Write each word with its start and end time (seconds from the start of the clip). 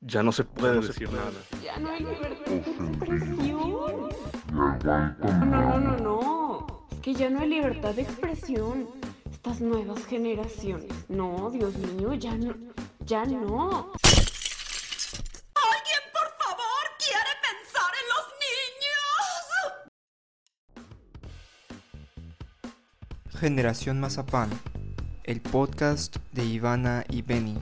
Ya 0.00 0.22
no 0.22 0.30
se 0.30 0.44
puede 0.44 0.80
decir 0.80 1.10
nada. 1.10 1.32
Ya 1.62 1.76
no 1.80 1.90
hay 1.90 1.98
libertad 2.00 2.46
de 2.46 2.56
expresión. 2.58 4.08
No, 4.52 4.78
no, 4.78 5.16
no, 5.44 5.80
no, 5.80 5.96
no. 5.96 6.86
Es 6.92 7.00
que 7.00 7.14
ya 7.14 7.28
no 7.28 7.40
hay 7.40 7.48
libertad 7.48 7.94
de 7.94 8.02
expresión. 8.02 8.88
Estas 9.28 9.60
nuevas 9.60 10.06
generaciones. 10.06 10.92
No, 11.08 11.50
Dios 11.50 11.76
mío, 11.76 12.14
ya 12.14 12.36
no. 12.36 12.54
Ya 13.06 13.24
no. 13.24 13.92
¿Alguien, 15.54 16.02
por 16.12 16.30
favor, 16.38 16.84
quiere 16.98 17.34
pensar 17.42 17.92
en 17.98 18.06
los 18.14 18.24
niños? 23.24 23.40
Generación 23.40 23.98
Mazapán, 23.98 24.50
el 25.24 25.40
podcast 25.40 26.18
de 26.32 26.44
Ivana 26.44 27.04
y 27.08 27.22
Benny. 27.22 27.58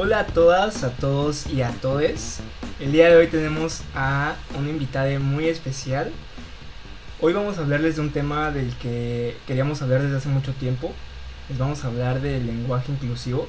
Hola 0.00 0.20
a 0.20 0.26
todas, 0.26 0.84
a 0.84 0.90
todos 0.90 1.48
y 1.48 1.62
a 1.62 1.72
todes. 1.72 2.38
El 2.78 2.92
día 2.92 3.10
de 3.10 3.16
hoy 3.16 3.26
tenemos 3.26 3.82
a 3.96 4.36
una 4.56 4.70
invitada 4.70 5.18
muy 5.18 5.48
especial. 5.48 6.12
Hoy 7.20 7.32
vamos 7.32 7.58
a 7.58 7.62
hablarles 7.62 7.96
de 7.96 8.02
un 8.02 8.12
tema 8.12 8.52
del 8.52 8.72
que 8.76 9.36
queríamos 9.48 9.82
hablar 9.82 10.02
desde 10.02 10.18
hace 10.18 10.28
mucho 10.28 10.52
tiempo. 10.52 10.92
Les 11.48 11.58
vamos 11.58 11.82
a 11.82 11.88
hablar 11.88 12.20
del 12.20 12.46
lenguaje 12.46 12.92
inclusivo. 12.92 13.48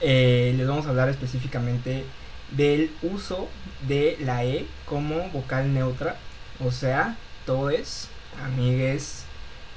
Eh, 0.00 0.54
les 0.56 0.66
vamos 0.66 0.86
a 0.86 0.88
hablar 0.88 1.08
específicamente 1.08 2.04
del 2.50 2.90
uso 3.00 3.48
de 3.86 4.16
la 4.22 4.44
E 4.44 4.66
como 4.86 5.28
vocal 5.28 5.72
neutra. 5.72 6.16
O 6.58 6.72
sea, 6.72 7.16
todes, 7.46 8.08
amigues, 8.44 9.24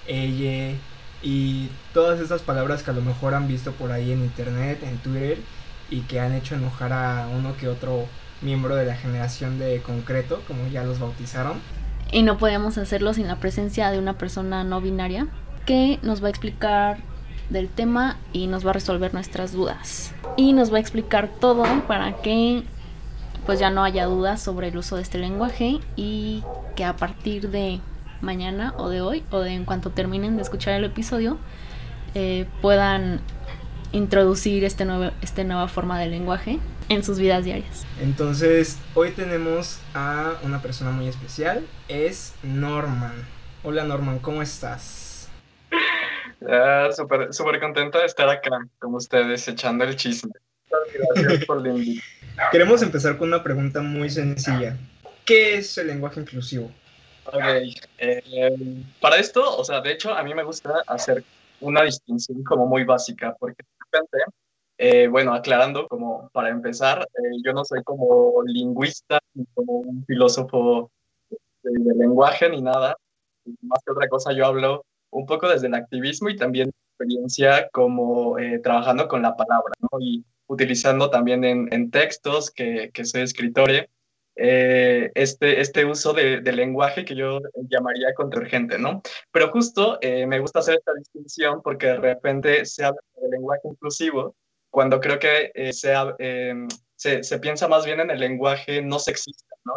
ella, 0.07 0.75
y 1.21 1.69
todas 1.93 2.19
esas 2.19 2.41
palabras 2.41 2.83
que 2.83 2.91
a 2.91 2.93
lo 2.93 3.01
mejor 3.01 3.33
han 3.33 3.47
visto 3.47 3.71
por 3.71 3.91
ahí 3.91 4.11
en 4.11 4.19
internet, 4.19 4.79
en 4.83 4.97
Twitter 4.97 5.37
y 5.89 6.01
que 6.01 6.19
han 6.19 6.33
hecho 6.33 6.55
enojar 6.55 6.93
a 6.93 7.27
uno 7.27 7.55
que 7.57 7.67
otro 7.67 8.05
miembro 8.41 8.75
de 8.75 8.85
la 8.85 8.95
generación 8.95 9.57
de 9.57 9.81
concreto, 9.81 10.41
como 10.47 10.67
ya 10.67 10.83
los 10.83 10.99
bautizaron. 10.99 11.59
Y 12.11 12.23
no 12.23 12.37
podemos 12.37 12.77
hacerlo 12.77 13.13
sin 13.13 13.27
la 13.27 13.37
presencia 13.37 13.91
de 13.91 13.99
una 13.99 14.17
persona 14.17 14.63
no 14.63 14.79
binaria 14.79 15.27
que 15.65 15.99
nos 16.01 16.23
va 16.23 16.27
a 16.27 16.29
explicar 16.29 16.99
del 17.49 17.67
tema 17.67 18.17
y 18.33 18.47
nos 18.47 18.65
va 18.65 18.71
a 18.71 18.73
resolver 18.73 19.13
nuestras 19.13 19.53
dudas. 19.53 20.13
Y 20.37 20.53
nos 20.53 20.71
va 20.71 20.77
a 20.77 20.79
explicar 20.79 21.29
todo 21.39 21.65
para 21.87 22.21
que 22.21 22.63
pues 23.45 23.59
ya 23.59 23.69
no 23.69 23.83
haya 23.83 24.05
dudas 24.05 24.41
sobre 24.41 24.67
el 24.67 24.77
uso 24.77 24.97
de 24.97 25.01
este 25.01 25.17
lenguaje 25.17 25.79
y 25.95 26.43
que 26.75 26.83
a 26.83 26.95
partir 26.95 27.49
de 27.49 27.79
mañana 28.21 28.73
o 28.77 28.89
de 28.89 29.01
hoy 29.01 29.23
o 29.31 29.39
de 29.39 29.51
en 29.51 29.65
cuanto 29.65 29.91
terminen 29.91 30.35
de 30.35 30.41
escuchar 30.41 30.73
el 30.75 30.85
episodio 30.85 31.37
eh, 32.15 32.45
puedan 32.61 33.21
introducir 33.91 34.63
este 34.63 34.85
nuevo, 34.85 35.11
esta 35.21 35.43
nueva 35.43 35.67
forma 35.67 35.99
de 35.99 36.07
lenguaje 36.07 36.59
en 36.89 37.03
sus 37.03 37.19
vidas 37.19 37.45
diarias. 37.45 37.85
Entonces, 38.01 38.77
hoy 38.93 39.11
tenemos 39.11 39.79
a 39.93 40.35
una 40.43 40.61
persona 40.61 40.91
muy 40.91 41.07
especial, 41.07 41.65
es 41.87 42.33
Norman. 42.43 43.13
Hola 43.63 43.83
Norman, 43.83 44.19
¿cómo 44.19 44.41
estás? 44.41 45.29
Uh, 46.39 46.93
Súper 46.93 47.33
super 47.33 47.59
contento 47.59 47.97
de 47.97 48.05
estar 48.05 48.29
acá 48.29 48.67
con 48.79 48.95
ustedes 48.95 49.47
echando 49.47 49.83
el 49.83 49.95
chisme. 49.95 50.31
Gracias 51.15 51.45
por 51.45 51.65
la 51.65 51.73
Queremos 52.51 52.81
empezar 52.81 53.17
con 53.17 53.29
una 53.29 53.43
pregunta 53.43 53.81
muy 53.81 54.09
sencilla. 54.09 54.77
¿Qué 55.25 55.55
es 55.55 55.77
el 55.77 55.87
lenguaje 55.87 56.21
inclusivo? 56.21 56.71
Ok, 57.27 57.43
eh, 57.97 58.83
para 59.01 59.17
esto, 59.17 59.57
o 59.57 59.63
sea, 59.65 59.81
de 59.81 59.91
hecho, 59.91 60.13
a 60.13 60.23
mí 60.23 60.33
me 60.33 60.43
gusta 60.43 60.81
hacer 60.87 61.25
una 61.59 61.83
distinción 61.83 62.41
como 62.43 62.67
muy 62.67 62.85
básica, 62.85 63.35
porque 63.37 63.63
de 63.63 63.85
repente, 63.85 64.17
eh, 64.77 65.07
bueno, 65.07 65.33
aclarando, 65.33 65.87
como 65.89 66.29
para 66.29 66.49
empezar, 66.49 67.01
eh, 67.01 67.41
yo 67.43 67.51
no 67.51 67.65
soy 67.65 67.83
como 67.83 68.43
lingüista, 68.45 69.19
ni 69.33 69.45
como 69.53 69.73
un 69.79 70.05
filósofo 70.05 70.89
de, 71.63 71.95
lenguaje, 71.95 72.49
ni 72.49 72.61
nada. 72.61 72.95
Más 73.61 73.79
que 73.83 73.91
otra 73.91 74.07
cosa, 74.07 74.31
yo 74.31 74.45
hablo 74.45 74.85
un 75.11 75.25
poco 75.25 75.49
desde 75.49 75.67
el 75.67 75.73
activismo 75.73 76.29
y 76.29 76.37
también 76.37 76.71
experiencia 76.91 77.67
como 77.71 78.37
trabajando 78.63 79.07
con 79.09 79.21
la 79.21 79.35
palabra, 79.35 79.73
¿no? 79.81 79.99
Y 79.99 80.23
utilizando 80.47 81.09
también 81.09 81.43
en, 81.43 81.73
en 81.73 81.91
textos 81.91 82.51
que, 82.51 82.89
que 82.93 83.03
soy 83.03 83.21
escritor 83.21 83.69
eh, 84.39 85.11
este, 85.15 85.61
este 85.61 85.83
uso 85.83 86.13
de, 86.13 86.41
lenguaje 86.41 87.03
que 87.03 87.15
yo 87.15 87.39
llamaría 87.69 88.13
contingente, 88.13 88.77
¿no? 88.77 89.01
Pero 89.31 89.49
justo 89.51 89.97
eh, 89.99 90.27
me 90.27 90.39
gusta 90.39 90.59
hacer 90.59 90.75
esta 90.75 90.93
distinción 90.93 91.61
porque 91.63 91.87
de 91.87 91.97
repente 91.97 92.65
se 92.65 92.85
habla 92.85 93.01
de 93.19 93.29
lenguaje 93.29 93.61
inclusivo 93.67 94.35
cuando 94.69 94.99
creo 94.99 95.17
que 95.17 95.51
eh, 95.55 95.71
em, 96.19 96.67
se, 96.95 97.23
se, 97.23 97.39
piensa 97.39 97.67
más 97.67 97.83
bien 97.85 97.99
en 97.99 98.11
el 98.11 98.19
lenguaje 98.19 98.81
no 98.83 98.99
sexista, 98.99 99.55
¿no? 99.65 99.73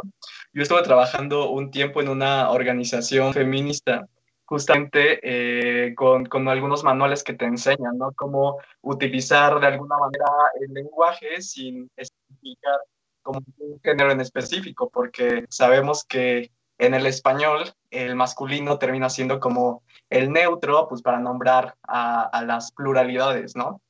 Yo 0.52 0.62
estuve 0.62 0.82
trabajando 0.82 1.50
un 1.50 1.70
tiempo 1.70 2.02
en 2.02 2.08
una 2.08 2.50
organización 2.50 3.32
feminista 3.32 4.06
justamente 4.44 5.94
con, 5.94 6.26
con, 6.26 6.48
algunos 6.48 6.82
manuales 6.82 7.22
que 7.22 7.34
te 7.34 7.44
enseñan, 7.44 7.96
¿no? 7.96 8.12
Cómo 8.12 8.58
utilizar 8.82 9.60
de 9.60 9.68
alguna 9.68 9.96
manera 9.96 10.26
el 10.60 10.74
lenguaje 10.74 11.40
sin 11.40 11.88
explicar 11.96 12.80
como 13.22 13.40
un 13.58 13.80
género 13.82 14.12
en 14.12 14.20
específico, 14.20 14.90
porque 14.90 15.46
sabemos 15.48 16.04
que 16.04 16.50
en 16.78 16.94
el 16.94 17.06
español 17.06 17.72
el 17.90 18.16
masculino 18.16 18.78
termina 18.78 19.10
siendo 19.10 19.38
como 19.38 19.82
el 20.08 20.32
neutro, 20.32 20.88
pues 20.88 21.02
para 21.02 21.20
nombrar 21.20 21.76
a, 21.82 22.42
las 22.46 22.72
pluralidades, 22.72 23.54
¿no? 23.54 23.80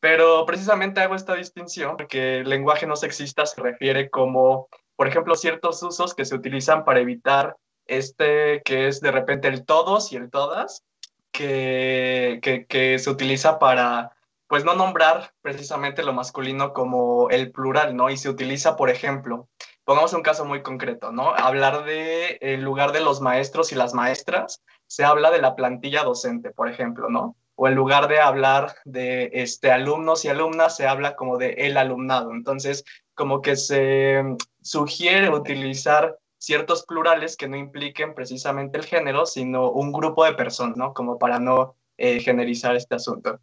Pero 0.00 0.46
precisamente 0.46 1.00
hago 1.00 1.14
esta 1.14 1.34
distinción 1.34 1.96
porque 1.98 2.38
el 2.38 2.48
lenguaje 2.48 2.86
no 2.86 2.96
sexista 2.96 3.44
se 3.44 3.60
refiere 3.60 4.08
como, 4.08 4.68
por 4.96 5.06
ejemplo, 5.06 5.34
ciertos 5.34 5.82
usos 5.82 6.14
que 6.14 6.24
se 6.24 6.34
utilizan 6.34 6.84
para 6.84 7.00
evitar 7.00 7.56
este 7.86 8.62
que 8.64 8.88
es 8.88 9.00
de 9.00 9.10
repente 9.10 9.48
el 9.48 9.66
todos 9.66 10.12
y 10.12 10.16
el 10.16 10.30
todas, 10.30 10.84
que, 11.32 12.40
que, 12.68 12.98
se 12.98 13.10
utiliza 13.10 13.58
para 13.58 14.16
pues 14.50 14.64
no 14.64 14.74
nombrar 14.74 15.32
precisamente 15.42 16.02
lo 16.02 16.12
masculino 16.12 16.72
como 16.72 17.30
el 17.30 17.52
plural, 17.52 17.94
¿no? 17.94 18.10
Y 18.10 18.16
se 18.16 18.28
utiliza, 18.28 18.74
por 18.74 18.90
ejemplo, 18.90 19.48
pongamos 19.84 20.12
un 20.12 20.22
caso 20.22 20.44
muy 20.44 20.60
concreto, 20.60 21.12
¿no? 21.12 21.32
Hablar 21.36 21.84
de, 21.84 22.36
en 22.40 22.64
lugar 22.64 22.90
de 22.90 22.98
los 22.98 23.20
maestros 23.20 23.70
y 23.70 23.76
las 23.76 23.94
maestras, 23.94 24.60
se 24.88 25.04
habla 25.04 25.30
de 25.30 25.40
la 25.40 25.54
plantilla 25.54 26.02
docente, 26.02 26.50
por 26.50 26.68
ejemplo, 26.68 27.08
¿no? 27.08 27.36
O 27.54 27.68
en 27.68 27.76
lugar 27.76 28.08
de 28.08 28.18
hablar 28.18 28.74
de 28.84 29.30
este, 29.34 29.70
alumnos 29.70 30.24
y 30.24 30.30
alumnas, 30.30 30.74
se 30.74 30.88
habla 30.88 31.14
como 31.14 31.38
de 31.38 31.50
el 31.50 31.76
alumnado. 31.76 32.32
Entonces, 32.32 32.82
como 33.14 33.42
que 33.42 33.54
se 33.54 34.20
sugiere 34.62 35.30
utilizar 35.30 36.18
ciertos 36.38 36.84
plurales 36.86 37.36
que 37.36 37.46
no 37.46 37.56
impliquen 37.56 38.14
precisamente 38.14 38.78
el 38.78 38.84
género, 38.84 39.26
sino 39.26 39.70
un 39.70 39.92
grupo 39.92 40.24
de 40.24 40.34
personas, 40.34 40.76
¿no? 40.76 40.92
Como 40.92 41.20
para 41.20 41.38
no 41.38 41.76
eh, 41.98 42.18
generalizar 42.18 42.74
este 42.74 42.96
asunto. 42.96 43.38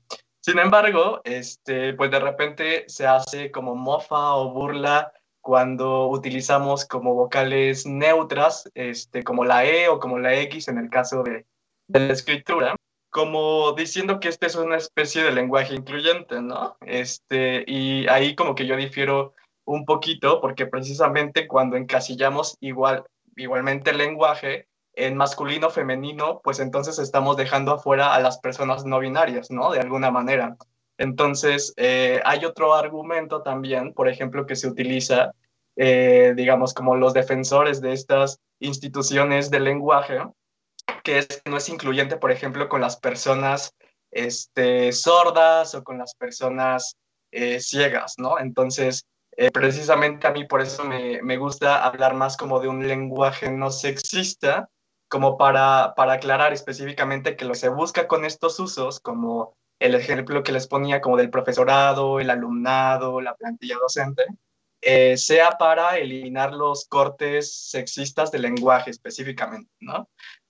Sin 0.48 0.60
embargo, 0.60 1.20
este, 1.26 1.94
pues 1.96 2.10
de 2.10 2.22
repente 2.22 2.86
se 2.88 3.06
hace 3.06 3.52
como 3.52 3.76
mofa 3.76 4.36
o 4.36 4.54
burla 4.54 5.12
cuando 5.42 6.08
utilizamos 6.08 6.86
como 6.86 7.16
vocales 7.16 7.86
neutras, 7.86 8.72
este, 8.74 9.26
como 9.26 9.44
la 9.44 9.66
E 9.66 9.90
o 9.90 10.00
como 10.00 10.20
la 10.20 10.40
X 10.40 10.70
en 10.70 10.78
el 10.78 10.90
caso 10.90 11.22
de, 11.24 11.46
de 11.90 12.00
la 12.00 12.14
escritura, 12.14 12.78
como 13.10 13.74
diciendo 13.74 14.22
que 14.22 14.30
este 14.30 14.46
es 14.46 14.56
una 14.56 14.78
especie 14.78 15.22
de 15.22 15.34
lenguaje 15.34 15.76
incluyente, 15.76 16.42
¿no? 16.42 16.78
Este, 16.80 17.66
y 17.68 18.08
ahí 18.08 18.34
como 18.34 18.56
que 18.56 18.66
yo 18.66 18.78
difiero 18.78 19.34
un 19.66 19.84
poquito, 19.84 20.40
porque 20.40 20.66
precisamente 20.66 21.46
cuando 21.46 21.76
encasillamos 21.76 22.56
igual, 22.62 23.04
igualmente 23.36 23.92
el 23.92 23.98
lenguaje, 23.98 24.70
en 24.98 25.16
masculino, 25.16 25.70
femenino, 25.70 26.42
pues 26.44 26.60
entonces 26.60 26.98
estamos 26.98 27.38
dejando 27.38 27.72
afuera 27.74 28.16
a 28.16 28.20
las 28.20 28.40
personas 28.40 28.84
no 28.84 29.00
binarias, 29.00 29.52
¿no? 29.52 29.72
De 29.72 29.80
alguna 29.80 30.10
manera. 30.10 30.58
Entonces, 30.98 31.72
eh, 31.78 32.20
hay 32.26 32.46
otro 32.46 32.74
argumento 32.74 33.44
también, 33.44 33.94
por 33.94 34.10
ejemplo, 34.10 34.48
que 34.48 34.56
se 34.56 34.68
utiliza, 34.68 35.34
eh, 35.76 36.34
digamos, 36.36 36.74
como 36.74 36.96
los 36.96 37.14
defensores 37.14 37.80
de 37.80 37.94
estas 37.94 38.40
instituciones 38.60 39.52
del 39.52 39.66
lenguaje, 39.66 40.20
que 41.04 41.28
no 41.46 41.58
es 41.58 41.70
incluyente, 41.70 42.18
por 42.18 42.32
ejemplo, 42.32 42.68
con 42.68 42.82
las 42.82 42.98
personas 42.98 43.76
este, 44.10 44.92
sordas 44.94 45.76
o 45.76 45.84
con 45.84 46.00
las 46.00 46.16
personas 46.16 46.98
eh, 47.32 47.60
ciegas, 47.60 48.16
¿no? 48.18 48.40
Entonces, 48.40 49.06
precisamente 49.54 50.26
a 50.26 50.32
mí 50.32 50.46
por 50.46 50.62
eso 50.62 50.84
me, 50.84 51.22
me 51.22 51.38
gusta 51.38 51.86
hablar 51.86 52.16
más 52.16 52.36
como 52.36 52.60
de 52.60 52.68
un 52.68 52.88
lenguaje 52.88 53.52
no 53.52 53.70
sexista, 53.70 54.68
como 55.08 55.38
para, 55.38 55.94
para 55.96 56.14
aclarar 56.14 56.54
específicamente 56.54 57.36
que 57.36 57.46
lo 57.46 57.54
que 57.54 57.60
se 57.60 57.70
busca 57.70 58.08
con 58.08 58.26
estos 58.26 58.60
usos, 58.60 59.00
como 59.00 59.56
el 59.80 59.96
ejemplo 59.96 60.44
que 60.44 60.52
les 60.52 60.68
ponía 60.68 61.02
como 61.02 61.18
del 61.18 61.30
profesorado, 61.30 62.20
el 62.20 62.30
alumnado, 62.30 63.22
la 63.22 63.36
plantilla 63.36 63.78
docente, 63.80 64.26
eh, 64.82 65.18
sea 65.18 65.52
para 65.52 65.98
eliminar 65.98 66.54
los 66.54 66.86
cortes 66.88 67.70
sexistas 67.70 68.32
del 68.32 68.44
lenguaje 68.44 68.92
específicamente, 68.92 69.72
¿no? 69.80 70.10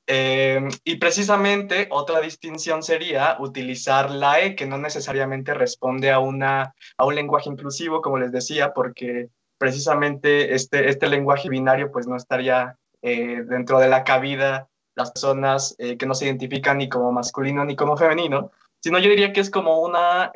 Eh, 0.09 0.62
y 0.86 0.95
precisamente 0.95 1.88
otra 1.92 2.21
distinción 2.21 2.81
sería 2.81 3.36
utilizar 3.39 4.10
la 4.10 4.39
E, 4.39 4.56
que 4.56 4.65
no 4.65 4.77
necesariamente 4.77 5.53
responde 5.53 6.12
a, 6.12 6.19
una, 6.19 6.74
a 6.98 7.06
un 7.06 7.15
lenguaje 7.15 7.50
inclusivo, 7.50 8.01
como 8.01 8.18
les 8.18 8.31
decía, 8.31 8.74
porque 8.74 9.27
precisamente 9.57 10.56
este, 10.56 10.88
este 10.89 11.07
lenguaje 11.07 11.50
binario 11.50 11.92
pues 11.92 12.07
no 12.07 12.15
estaría 12.15 12.77
eh, 13.13 13.44
dentro 13.44 13.80
de 13.80 13.88
la 13.88 14.04
cabida 14.04 14.69
las 14.95 15.12
personas 15.12 15.75
eh, 15.77 15.98
que 15.98 16.06
no 16.06 16.15
se 16.15 16.25
identifican 16.25 16.80
ni 16.80 16.89
como 16.89 17.12
masculino 17.12 17.63
ni 17.63 17.75
como 17.75 17.98
femenino, 17.98 18.51
sino 18.80 18.98
yo 19.00 19.09
diría 19.09 19.31
que 19.31 19.42
es 19.42 19.50
como 19.50 19.81
una 19.81 20.31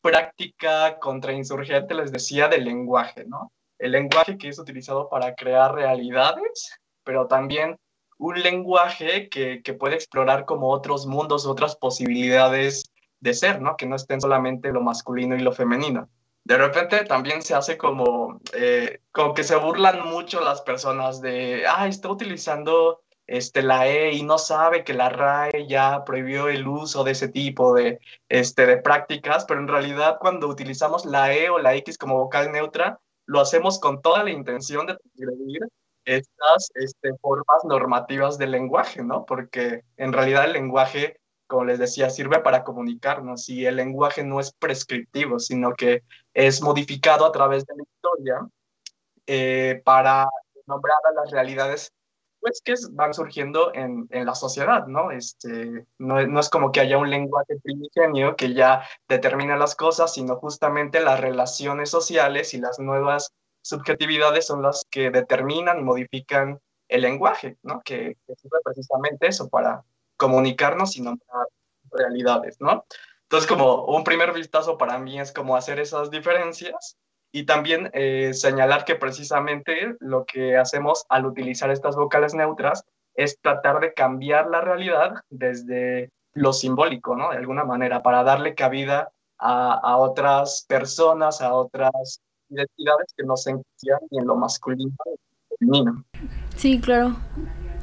práctica 0.00 0.98
contrainsurgente, 0.98 1.94
les 1.94 2.10
decía, 2.10 2.48
del 2.48 2.64
lenguaje, 2.64 3.24
¿no? 3.24 3.52
El 3.78 3.92
lenguaje 3.92 4.36
que 4.36 4.48
es 4.48 4.58
utilizado 4.58 5.08
para 5.08 5.34
crear 5.34 5.74
realidades, 5.74 6.80
pero 7.04 7.26
también 7.26 7.76
un 8.18 8.40
lenguaje 8.40 9.28
que, 9.28 9.62
que, 9.62 9.74
puede 9.74 9.94
explorar 9.94 10.44
como 10.44 10.70
otros 10.70 11.06
mundos, 11.06 11.46
otras 11.46 11.76
posibilidades 11.76 12.92
de 13.20 13.34
ser, 13.34 13.60
¿no? 13.60 13.76
Que 13.76 13.86
no 13.86 13.96
estén 13.96 14.20
solamente 14.20 14.72
lo 14.72 14.80
masculino 14.80 15.36
y 15.36 15.40
lo 15.40 15.52
femenino. 15.52 16.08
De 16.44 16.58
repente 16.58 17.04
también 17.04 17.42
se 17.42 17.54
hace 17.54 17.78
como, 17.78 18.40
eh, 18.52 19.00
como 19.12 19.32
que 19.34 19.44
se 19.44 19.56
burlan 19.56 20.06
mucho 20.06 20.40
las 20.40 20.60
personas 20.60 21.20
de, 21.22 21.64
ah, 21.66 21.88
está 21.88 22.10
utilizando 22.10 23.02
este, 23.26 23.62
la 23.62 23.88
E 23.88 24.12
y 24.12 24.22
no 24.22 24.36
sabe 24.38 24.84
que 24.84 24.92
la 24.92 25.08
RAE 25.08 25.66
ya 25.66 26.04
prohibió 26.04 26.48
el 26.48 26.66
uso 26.68 27.04
de 27.04 27.12
ese 27.12 27.28
tipo 27.28 27.74
de, 27.74 28.00
este, 28.28 28.66
de 28.66 28.76
prácticas, 28.76 29.44
pero 29.46 29.60
en 29.60 29.68
realidad 29.68 30.18
cuando 30.20 30.48
utilizamos 30.48 31.06
la 31.06 31.34
E 31.34 31.48
o 31.48 31.58
la 31.58 31.74
X 31.76 31.96
como 31.96 32.18
vocal 32.18 32.52
neutra, 32.52 33.00
lo 33.26 33.40
hacemos 33.40 33.78
con 33.80 34.02
toda 34.02 34.22
la 34.24 34.30
intención 34.30 34.86
de 34.86 34.96
transgredir 34.96 35.62
estas 36.04 36.70
este, 36.74 37.14
formas 37.22 37.64
normativas 37.64 38.36
del 38.36 38.50
lenguaje, 38.50 39.02
¿no? 39.02 39.24
Porque 39.24 39.84
en 39.96 40.12
realidad 40.12 40.44
el 40.44 40.52
lenguaje, 40.52 41.18
como 41.54 41.66
les 41.66 41.78
decía, 41.78 42.10
sirve 42.10 42.40
para 42.40 42.64
comunicarnos 42.64 43.48
y 43.48 43.64
el 43.64 43.76
lenguaje 43.76 44.24
no 44.24 44.40
es 44.40 44.52
prescriptivo, 44.52 45.38
sino 45.38 45.72
que 45.74 46.02
es 46.32 46.60
modificado 46.60 47.24
a 47.24 47.30
través 47.30 47.64
de 47.64 47.76
la 47.76 47.84
historia 47.84 48.48
eh, 49.28 49.80
para 49.84 50.26
nombrar 50.66 50.98
las 51.14 51.30
realidades 51.30 51.92
pues 52.40 52.60
que 52.60 52.74
van 52.90 53.14
surgiendo 53.14 53.72
en, 53.72 54.08
la 54.10 54.34
sociedad, 54.34 54.88
¿no? 54.88 55.12
Este, 55.12 55.86
no, 55.98 56.40
es 56.40 56.48
como 56.50 56.72
que 56.72 56.80
haya 56.80 56.98
un 56.98 57.08
lenguaje 57.08 57.54
primigenio 57.62 58.34
que 58.34 58.52
ya 58.52 58.82
determina 59.08 59.56
las 59.56 59.76
cosas, 59.76 60.12
sino 60.12 60.34
justamente 60.34 60.98
las 60.98 61.20
relaciones 61.20 61.88
sociales 61.88 62.52
y 62.52 62.58
las 62.58 62.80
nuevas 62.80 63.32
subjetividades 63.62 64.44
son 64.44 64.60
las 64.60 64.84
que 64.90 65.12
determinan 65.12 65.78
y 65.78 65.84
modifican 65.84 66.58
el 66.88 67.02
lenguaje, 67.02 67.58
¿no? 67.62 67.80
Que, 67.84 68.16
sirve 68.26 68.58
precisamente 68.64 69.28
eso, 69.28 69.48
para 69.48 69.84
comunicarnos 70.16 70.96
y 70.96 71.02
nombrar 71.02 71.46
realidades, 71.90 72.60
¿no? 72.60 72.84
Entonces, 73.22 73.48
como 73.48 73.84
un 73.86 74.04
primer 74.04 74.32
vistazo 74.32 74.78
para 74.78 74.98
mí 74.98 75.18
es 75.18 75.32
como 75.32 75.56
hacer 75.56 75.80
esas 75.80 76.10
diferencias 76.10 76.96
y 77.32 77.46
también 77.46 77.90
eh, 77.94 78.32
señalar 78.34 78.84
que 78.84 78.94
precisamente 78.94 79.96
lo 80.00 80.24
que 80.24 80.56
hacemos 80.56 81.04
al 81.08 81.26
utilizar 81.26 81.70
estas 81.70 81.96
vocales 81.96 82.34
neutras 82.34 82.84
es 83.16 83.38
tratar 83.40 83.80
de 83.80 83.94
cambiar 83.94 84.48
la 84.48 84.60
realidad 84.60 85.14
desde 85.30 86.10
lo 86.32 86.52
simbólico, 86.52 87.16
¿no? 87.16 87.30
De 87.30 87.38
alguna 87.38 87.64
manera, 87.64 88.02
para 88.02 88.22
darle 88.22 88.54
cabida 88.54 89.10
a, 89.38 89.74
a 89.74 89.96
otras 89.96 90.64
personas, 90.68 91.40
a 91.40 91.54
otras 91.54 92.20
identidades 92.48 93.14
que 93.16 93.24
no 93.24 93.36
se 93.36 93.50
encasillan 93.50 94.00
ni 94.10 94.18
en 94.18 94.26
lo 94.26 94.36
masculino 94.36 94.94
ni 95.06 95.12
en 95.12 95.84
lo 95.84 95.92
femenino. 95.92 96.04
Sí, 96.56 96.80
claro. 96.80 97.16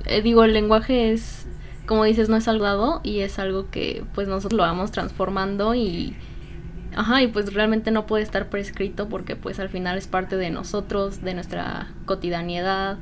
Eh, 0.06 0.22
digo, 0.22 0.44
el 0.44 0.54
lenguaje 0.54 1.12
es, 1.12 1.48
como 1.86 2.04
dices, 2.04 2.30
no 2.30 2.38
es 2.38 2.48
algo 2.48 3.02
y 3.04 3.20
es 3.20 3.40
algo 3.40 3.70
que 3.70 4.04
pues 4.14 4.28
nosotros 4.28 4.58
lo 4.58 4.64
vamos 4.64 4.92
transformando 4.92 5.76
y... 5.76 6.16
Ajá, 6.94 7.22
y 7.22 7.28
pues 7.28 7.54
realmente 7.54 7.90
no 7.90 8.06
puede 8.06 8.24
estar 8.24 8.50
prescrito 8.50 9.08
porque 9.08 9.38
pues 9.38 9.60
al 9.60 9.70
final 9.70 9.98
es 9.98 10.08
parte 10.08 10.36
de 10.36 10.50
nosotros, 10.50 11.22
de 11.22 11.34
nuestra 11.34 11.88
cotidianidad, 12.06 12.98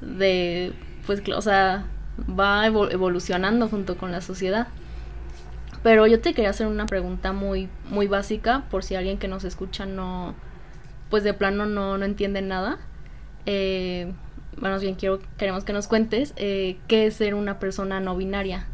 de 0.00 0.72
pues, 1.06 1.22
o 1.28 1.42
sea, 1.42 1.84
va 2.18 2.66
evolucionando 2.66 3.68
junto 3.68 3.96
con 3.96 4.12
la 4.12 4.20
sociedad. 4.20 4.68
Pero 5.82 6.06
yo 6.06 6.20
te 6.20 6.34
quería 6.34 6.50
hacer 6.50 6.66
una 6.66 6.86
pregunta 6.86 7.32
muy, 7.32 7.68
muy 7.88 8.08
básica 8.08 8.64
por 8.70 8.82
si 8.82 8.94
alguien 8.94 9.18
que 9.18 9.28
nos 9.28 9.44
escucha 9.44 9.86
no, 9.86 10.34
pues 11.08 11.22
de 11.22 11.34
plano 11.34 11.66
no, 11.66 11.98
no 11.98 12.04
entienden 12.04 12.48
nada. 12.48 12.78
Eh, 13.46 14.12
más 14.60 14.82
bien 14.82 14.94
quiero, 14.94 15.18
queremos 15.36 15.64
que 15.64 15.72
nos 15.72 15.88
cuentes 15.88 16.32
eh, 16.36 16.78
qué 16.88 17.06
es 17.06 17.16
ser 17.16 17.34
una 17.34 17.58
persona 17.58 18.00
no 18.00 18.16
binaria. 18.16 18.68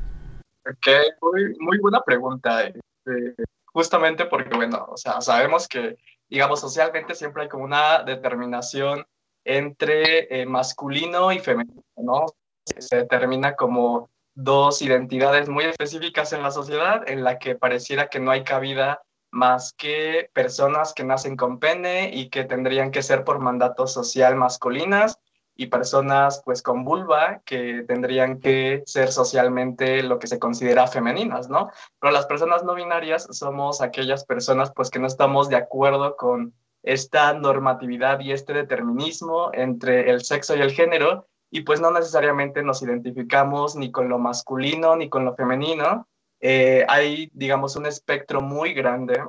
Ok, 0.67 0.89
muy, 1.21 1.57
muy 1.59 1.79
buena 1.79 2.01
pregunta. 2.01 2.65
Este, 2.65 3.35
justamente 3.67 4.25
porque, 4.27 4.55
bueno, 4.55 4.87
o 4.89 4.97
sea, 4.97 5.21
sabemos 5.21 5.69
que, 5.69 5.97
digamos, 6.29 6.61
socialmente 6.61 7.15
siempre 7.15 7.43
hay 7.43 7.49
como 7.49 7.65
una 7.65 8.03
determinación 8.03 9.05
entre 9.45 10.41
eh, 10.41 10.47
masculino 10.47 11.33
y 11.33 11.39
femenino, 11.39 11.83
¿no? 11.97 12.27
Se 12.65 12.97
determina 12.97 13.57
como 13.57 14.09
dos 14.35 14.81
identidades 14.83 15.49
muy 15.49 15.65
específicas 15.65 16.33
en 16.33 16.43
la 16.43 16.51
sociedad 16.51 17.09
en 17.09 17.23
la 17.23 17.39
que 17.39 17.55
pareciera 17.55 18.09
que 18.09 18.21
no 18.21 18.31
hay 18.31 18.43
cabida 18.43 19.03
más 19.31 19.73
que 19.73 20.31
personas 20.33 20.95
que 20.95 21.05
nacen 21.05 21.37
con 21.37 21.59
pene 21.59 22.11
y 22.15 22.31
que 22.31 22.45
tendrían 22.45 22.91
que 22.91 23.03
ser 23.03 23.25
por 23.25 23.41
mandato 23.41 23.87
social 23.87 24.37
masculinas 24.37 25.19
y 25.57 25.67
personas 25.67 26.43
pues 26.45 26.63
con 26.63 26.85
vulva 26.85 27.41
que 27.45 27.85
tendrían 27.87 28.41
que 28.41 28.83
ser 28.87 29.13
socialmente 29.13 30.03
lo 30.03 30.19
que 30.19 30.27
se 30.27 30.39
considera 30.39 30.87
femeninas, 30.87 31.49
¿no? 31.49 31.71
Pero 32.01 32.13
las 32.13 32.27
personas 32.27 32.65
no 32.65 32.75
binarias 32.75 33.29
somos 33.31 33.81
aquellas 33.81 34.25
personas 34.25 34.73
pues 34.75 34.91
que 34.91 34.99
no 34.99 35.07
estamos 35.07 35.49
de 35.49 35.57
acuerdo 35.57 36.17
con 36.17 36.55
esta 36.83 37.33
normatividad 37.33 38.21
y 38.21 38.33
este 38.33 38.53
determinismo 38.53 39.51
entre 39.55 40.11
el 40.11 40.23
sexo 40.23 40.57
y 40.57 40.61
el 40.61 40.73
género 40.73 41.27
y 41.51 41.61
pues 41.61 41.81
no 41.81 41.91
necesariamente 41.91 42.63
nos 42.63 42.83
identificamos 42.83 43.77
ni 43.77 43.93
con 43.93 44.09
lo 44.09 44.19
masculino 44.19 44.97
ni 44.97 45.09
con 45.09 45.25
lo 45.25 45.35
femenino, 45.35 46.09
eh, 46.41 46.85
hay, 46.89 47.31
digamos, 47.33 47.77
un 47.77 47.87
espectro 47.87 48.41
muy 48.41 48.75
grande 48.75 49.23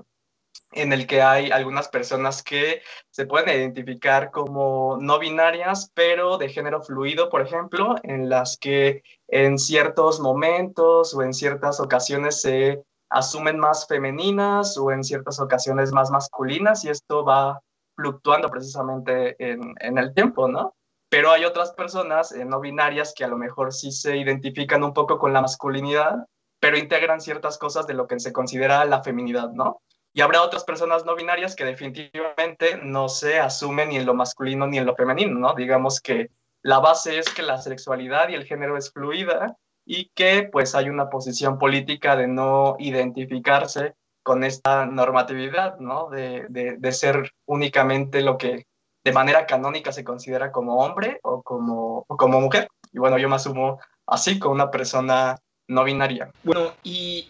en 0.75 0.93
el 0.93 1.07
que 1.07 1.21
hay 1.21 1.51
algunas 1.51 1.87
personas 1.87 2.43
que 2.43 2.81
se 3.09 3.25
pueden 3.25 3.49
identificar 3.49 4.29
como 4.31 4.97
no 4.99 5.17
binarias, 5.19 5.91
pero 5.93 6.37
de 6.37 6.49
género 6.49 6.81
fluido, 6.81 7.29
por 7.29 7.41
ejemplo, 7.41 7.95
en 8.03 8.29
las 8.29 8.57
que 8.57 9.01
en 9.27 9.57
ciertos 9.57 10.19
momentos 10.19 11.13
o 11.15 11.23
en 11.23 11.33
ciertas 11.33 11.79
ocasiones 11.79 12.41
se 12.41 12.83
asumen 13.09 13.57
más 13.57 13.87
femeninas 13.87 14.77
o 14.77 14.91
en 14.91 15.03
ciertas 15.03 15.39
ocasiones 15.39 15.91
más 15.91 16.11
masculinas 16.11 16.83
y 16.83 16.89
esto 16.89 17.23
va 17.23 17.61
fluctuando 17.95 18.49
precisamente 18.49 19.35
en, 19.39 19.73
en 19.79 19.97
el 19.97 20.13
tiempo, 20.13 20.47
¿no? 20.47 20.75
Pero 21.09 21.31
hay 21.31 21.45
otras 21.45 21.71
personas 21.71 22.31
eh, 22.33 22.43
no 22.43 22.59
binarias 22.59 23.13
que 23.15 23.23
a 23.23 23.27
lo 23.29 23.37
mejor 23.37 23.73
sí 23.73 23.91
se 23.91 24.17
identifican 24.17 24.83
un 24.83 24.93
poco 24.93 25.17
con 25.17 25.31
la 25.33 25.41
masculinidad 25.41 26.25
pero 26.65 26.79
integran 26.79 27.21
ciertas 27.21 27.59
cosas 27.59 27.85
de 27.85 27.93
lo 27.93 28.07
que 28.07 28.19
se 28.19 28.33
considera 28.33 28.85
la 28.85 29.03
feminidad, 29.03 29.51
¿no? 29.51 29.83
Y 30.15 30.21
habrá 30.21 30.41
otras 30.41 30.63
personas 30.63 31.03
no 31.03 31.13
binarias 31.13 31.57
que 31.57 31.65
definitivamente 31.65 32.79
no 32.81 33.09
se 33.09 33.37
asumen 33.37 33.89
ni 33.89 33.97
en 33.97 34.05
lo 34.05 34.13
masculino 34.13 34.65
ni 34.65 34.77
en 34.77 34.85
lo 34.85 34.95
femenino, 34.95 35.37
¿no? 35.37 35.53
Digamos 35.53 35.99
que 35.99 36.29
la 36.61 36.79
base 36.79 37.19
es 37.19 37.27
que 37.29 37.41
la 37.41 37.57
sexualidad 37.57 38.29
y 38.29 38.35
el 38.35 38.45
género 38.45 38.77
es 38.77 38.93
fluida 38.93 39.57
y 39.85 40.09
que 40.15 40.47
pues 40.49 40.73
hay 40.73 40.87
una 40.87 41.09
posición 41.09 41.59
política 41.59 42.15
de 42.15 42.27
no 42.29 42.77
identificarse 42.79 43.95
con 44.23 44.45
esta 44.45 44.85
normatividad, 44.85 45.79
¿no? 45.79 46.09
De, 46.09 46.45
de, 46.47 46.77
de 46.77 46.91
ser 46.93 47.33
únicamente 47.45 48.21
lo 48.21 48.37
que 48.37 48.67
de 49.03 49.11
manera 49.11 49.45
canónica 49.45 49.91
se 49.91 50.05
considera 50.05 50.53
como 50.53 50.77
hombre 50.77 51.19
o 51.23 51.43
como, 51.43 52.05
o 52.07 52.15
como 52.15 52.39
mujer. 52.39 52.69
Y 52.93 52.99
bueno, 52.99 53.17
yo 53.17 53.27
me 53.27 53.35
asumo 53.35 53.81
así, 54.07 54.39
con 54.39 54.53
una 54.53 54.71
persona 54.71 55.37
no 55.67 55.83
binaria. 55.83 56.31
Bueno, 56.41 56.71
y 56.83 57.29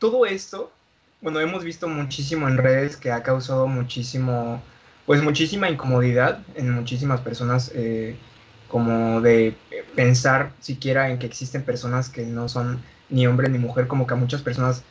todo 0.00 0.26
esto, 0.26 0.72
bueno, 1.20 1.40
hemos 1.40 1.64
visto 1.64 1.88
muchísimo 1.88 2.48
en 2.48 2.58
redes 2.58 2.96
que 2.96 3.10
ha 3.10 3.22
causado 3.22 3.66
muchísimo, 3.66 4.62
pues 5.06 5.22
muchísima 5.22 5.70
incomodidad 5.70 6.40
en 6.54 6.72
muchísimas 6.72 7.20
personas, 7.20 7.72
eh, 7.74 8.16
como 8.68 9.20
de 9.20 9.56
pensar 9.94 10.52
siquiera 10.60 11.10
en 11.10 11.18
que 11.18 11.26
existen 11.26 11.62
personas 11.62 12.08
que 12.08 12.24
no 12.26 12.48
son 12.48 12.82
ni 13.08 13.26
hombre 13.26 13.48
ni 13.48 13.58
mujer, 13.58 13.86
como 13.86 14.06
que 14.06 14.14
a 14.14 14.16
muchas 14.16 14.42
personas 14.42 14.82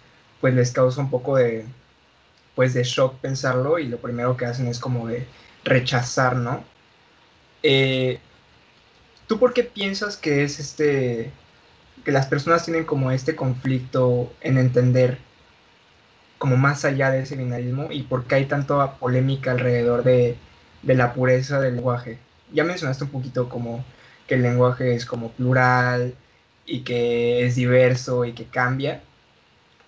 pues 0.41 0.53
les 0.53 0.71
causa 0.71 1.01
un 1.01 1.09
poco 1.09 1.37
de, 1.37 1.65
pues 2.55 2.73
de 2.73 2.83
shock 2.83 3.15
pensarlo 3.19 3.79
y 3.79 3.87
lo 3.87 3.97
primero 3.97 4.37
que 4.37 4.45
hacen 4.45 4.67
es 4.67 4.79
como 4.79 5.07
de 5.07 5.27
rechazar, 5.63 6.35
¿no? 6.35 6.63
Eh, 7.63 8.19
¿Tú 9.27 9.39
por 9.39 9.53
qué 9.53 9.63
piensas 9.63 10.17
que 10.17 10.43
es 10.43 10.59
este, 10.59 11.31
que 12.03 12.11
las 12.11 12.27
personas 12.27 12.63
tienen 12.63 12.85
como 12.85 13.11
este 13.11 13.35
conflicto 13.35 14.31
en 14.41 14.57
entender 14.57 15.17
como 16.37 16.57
más 16.57 16.85
allá 16.85 17.11
de 17.11 17.21
ese 17.21 17.35
binarismo 17.35 17.91
y 17.91 18.03
por 18.03 18.25
qué 18.25 18.35
hay 18.35 18.45
tanta 18.45 18.93
polémica 18.93 19.51
alrededor 19.51 20.03
de, 20.03 20.37
la 20.83 21.13
pureza 21.13 21.59
del 21.59 21.75
lenguaje. 21.75 22.19
Ya 22.53 22.63
mencionaste 22.63 23.05
un 23.05 23.09
poquito 23.11 23.49
como 23.49 23.83
que 24.27 24.35
el 24.35 24.43
lenguaje 24.43 24.95
es 24.95 25.05
como 25.05 25.31
plural, 25.31 26.15
y 26.65 26.81
que 26.81 27.45
es 27.45 27.55
diverso 27.55 28.25
y 28.25 28.33
que 28.33 28.45
cambia, 28.45 29.01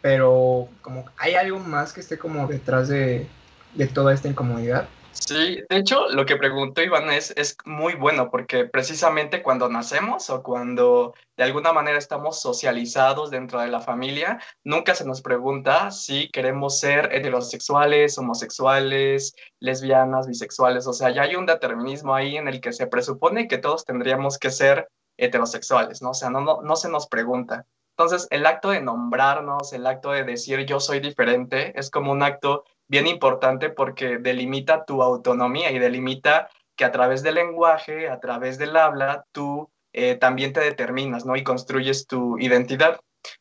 pero 0.02 0.70
como 0.82 1.06
hay 1.18 1.36
algo 1.36 1.60
más 1.60 1.94
que 1.94 2.02
esté 2.02 2.18
como 2.18 2.48
detrás 2.48 2.88
de, 2.88 3.28
de 3.74 3.88
toda 3.88 4.14
esta 4.14 4.28
incomodidad. 4.28 4.88
Sí, 5.20 5.62
de 5.70 5.78
hecho, 5.78 6.08
lo 6.10 6.26
que 6.26 6.38
preguntó 6.38 6.82
Iván 6.82 7.10
es, 7.10 7.32
es 7.36 7.58
muy 7.66 7.96
bueno 7.96 8.30
porque 8.30 8.66
precisamente 8.66 9.44
cuando 9.44 9.68
nacemos 9.68 10.30
o 10.30 10.44
cuando 10.44 11.14
de 11.36 11.44
alguna 11.44 11.74
manera 11.74 11.98
estamos 11.98 12.40
socializados 12.40 13.30
dentro 13.30 13.60
de 13.60 13.68
la 13.68 13.80
familia, 13.80 14.40
nunca 14.64 14.96
se 14.96 15.06
nos 15.06 15.22
pregunta 15.22 15.92
si 15.92 16.30
queremos 16.30 16.80
ser 16.80 17.10
heterosexuales, 17.14 18.18
homosexuales, 18.18 19.36
lesbianas, 19.60 20.28
bisexuales. 20.28 20.88
O 20.88 20.94
sea, 20.94 21.10
ya 21.10 21.24
hay 21.24 21.36
un 21.36 21.46
determinismo 21.46 22.16
ahí 22.16 22.38
en 22.38 22.48
el 22.48 22.62
que 22.62 22.72
se 22.72 22.88
presupone 22.88 23.48
que 23.48 23.58
todos 23.58 23.86
tendríamos 23.86 24.38
que 24.38 24.52
ser 24.52 24.88
heterosexuales, 25.18 26.02
¿no? 26.02 26.12
O 26.12 26.14
sea, 26.14 26.30
no, 26.30 26.42
no, 26.42 26.62
no 26.62 26.76
se 26.76 26.90
nos 26.90 27.08
pregunta. 27.08 27.66
Entonces, 27.98 28.28
el 28.30 28.46
acto 28.46 28.70
de 28.70 28.82
nombrarnos, 28.82 29.74
el 29.74 29.88
acto 29.88 30.12
de 30.12 30.24
decir 30.24 30.66
yo 30.66 30.80
soy 30.80 31.00
diferente, 31.00 31.78
es 31.80 31.90
como 31.90 32.12
un 32.12 32.22
acto 32.22 32.64
bien 32.88 33.08
importante 33.08 33.70
porque 33.70 34.18
delimita 34.18 34.86
tu 34.86 35.04
autonomía 35.04 35.72
y 35.72 35.80
delimita 35.80 36.50
que 36.76 36.86
a 36.86 36.92
través 36.92 37.24
del 37.24 37.36
lenguaje, 37.36 38.10
a 38.10 38.20
través 38.20 38.58
del 38.58 38.76
habla, 38.78 39.26
tú 39.32 39.70
eh, 39.94 40.16
también 40.16 40.54
te 40.54 40.60
determinas, 40.60 41.26
¿no? 41.26 41.36
Y 41.36 41.44
construyes 41.44 42.08
tu 42.08 42.38
identidad. 42.40 43.00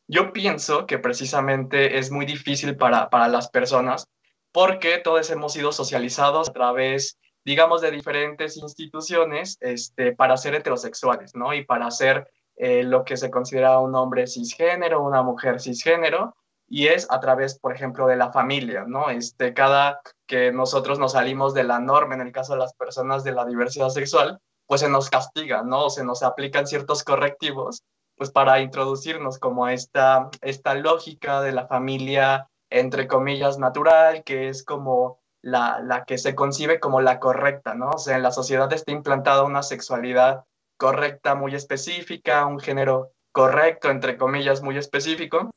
Yo 0.09 0.33
pienso 0.33 0.87
que 0.87 0.99
precisamente 0.99 1.99
es 1.99 2.11
muy 2.11 2.25
difícil 2.25 2.77
para, 2.77 3.11
para 3.11 3.29
las 3.29 3.51
personas 3.51 4.09
porque 4.53 4.99
todos 4.99 5.29
hemos 5.31 5.53
sido 5.53 5.71
socializados 5.71 6.49
a 6.49 6.53
través, 6.55 7.19
digamos, 7.45 7.83
de 7.83 7.91
diferentes 7.91 8.57
instituciones 8.57 9.59
este, 9.61 10.13
para 10.13 10.39
ser 10.39 10.55
heterosexuales, 10.55 11.35
¿no? 11.35 11.53
Y 11.53 11.65
para 11.65 11.91
ser 11.91 12.27
eh, 12.57 12.83
lo 12.83 13.05
que 13.05 13.19
se 13.19 13.31
considera 13.31 13.79
un 13.81 13.95
hombre 13.95 14.27
cisgénero, 14.27 15.03
una 15.03 15.23
mujer 15.23 15.61
cisgénero, 15.61 16.35
y 16.69 16.89
es 16.89 17.07
a 17.11 17.21
través, 17.21 17.59
por 17.59 17.75
ejemplo, 17.75 18.07
de 18.07 18.17
la 18.17 18.33
familia, 18.33 18.85
¿no? 18.87 19.11
Este, 19.11 19.55
cada 19.55 20.01
que 20.27 20.53
nosotros 20.53 20.99
nos 20.99 21.13
salimos 21.13 21.55
de 21.55 21.65
la 21.65 21.79
norma, 21.79 22.15
en 22.15 22.21
el 22.21 22.33
caso 22.33 22.55
de 22.55 22.61
las 22.61 22.75
personas 22.75 23.23
de 23.25 23.33
la 23.33 23.45
diversidad 23.45 23.89
sexual, 23.91 24.41
pues 24.67 24.81
se 24.81 24.89
nos 24.89 25.09
castiga, 25.09 25.63
¿no? 25.63 25.91
Se 25.91 26.05
nos 26.05 26.23
aplican 26.23 26.67
ciertos 26.67 27.05
correctivos, 27.05 27.83
pues 28.17 28.31
para 28.31 28.61
introducirnos 28.61 29.39
como 29.39 29.69
esta, 29.69 30.29
esta 30.41 30.75
lógica 30.75 31.41
de 31.41 31.53
la 31.53 31.69
familia, 31.69 32.49
entre 32.71 33.07
comillas, 33.07 33.59
natural, 33.59 34.25
que 34.25 34.49
es 34.49 34.65
como 34.65 35.21
la, 35.43 35.81
la 35.81 36.05
que 36.05 36.19
se 36.19 36.35
concibe 36.35 36.81
como 36.81 37.01
la 37.01 37.21
correcta, 37.21 37.75
¿no? 37.75 37.91
O 37.91 37.99
sea, 37.99 38.17
en 38.17 38.23
la 38.23 38.33
sociedad 38.33 38.73
está 38.73 38.91
implantada 38.91 39.45
una 39.45 39.63
sexualidad 39.63 40.45
correcta, 40.77 41.37
muy 41.37 41.55
específica, 41.55 42.45
un 42.47 42.59
género 42.59 43.13
correcto, 43.31 43.91
entre 43.91 44.17
comillas, 44.17 44.63
muy 44.63 44.77
específico, 44.77 45.51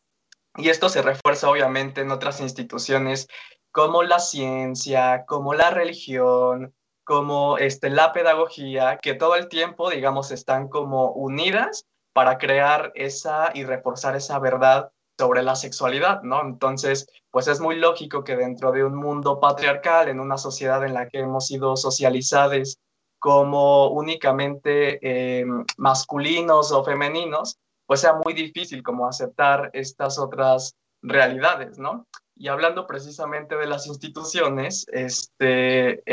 y 0.57 0.69
esto 0.69 0.89
se 0.89 1.01
refuerza 1.01 1.49
obviamente 1.49 2.01
en 2.01 2.11
otras 2.11 2.41
instituciones 2.41 3.27
como 3.71 4.03
la 4.03 4.19
ciencia, 4.19 5.25
como 5.27 5.53
la 5.53 5.69
religión, 5.69 6.73
como 7.03 7.57
este, 7.57 7.89
la 7.89 8.13
pedagogía, 8.13 8.97
que 9.01 9.13
todo 9.13 9.35
el 9.35 9.47
tiempo, 9.47 9.89
digamos, 9.89 10.31
están 10.31 10.67
como 10.67 11.11
unidas 11.11 11.85
para 12.13 12.37
crear 12.37 12.91
esa 12.95 13.51
y 13.53 13.63
reforzar 13.63 14.15
esa 14.15 14.39
verdad 14.39 14.91
sobre 15.17 15.43
la 15.43 15.55
sexualidad, 15.55 16.21
¿no? 16.23 16.41
Entonces, 16.41 17.07
pues 17.31 17.47
es 17.47 17.59
muy 17.59 17.75
lógico 17.75 18.23
que 18.23 18.35
dentro 18.35 18.71
de 18.71 18.83
un 18.83 18.95
mundo 18.95 19.39
patriarcal, 19.39 20.07
en 20.07 20.19
una 20.19 20.37
sociedad 20.37 20.83
en 20.85 20.93
la 20.93 21.09
que 21.09 21.19
hemos 21.19 21.47
sido 21.47 21.75
socializados 21.75 22.79
como 23.19 23.89
únicamente 23.89 24.99
eh, 25.01 25.45
masculinos 25.77 26.71
o 26.71 26.83
femeninos, 26.83 27.57
pues 27.89 28.01
sea 28.01 28.13
muy 28.23 28.33
difícil 28.33 28.83
como 28.83 29.07
aceptar 29.07 29.71
estas 29.73 30.19
otras 30.19 30.75
realidades, 31.01 31.79
¿no? 31.79 32.05
Y 32.35 32.47
hablando 32.47 32.85
precisamente 32.85 33.55
de 33.55 33.65
las 33.65 33.87
instituciones, 33.87 34.85
este, 34.91 36.03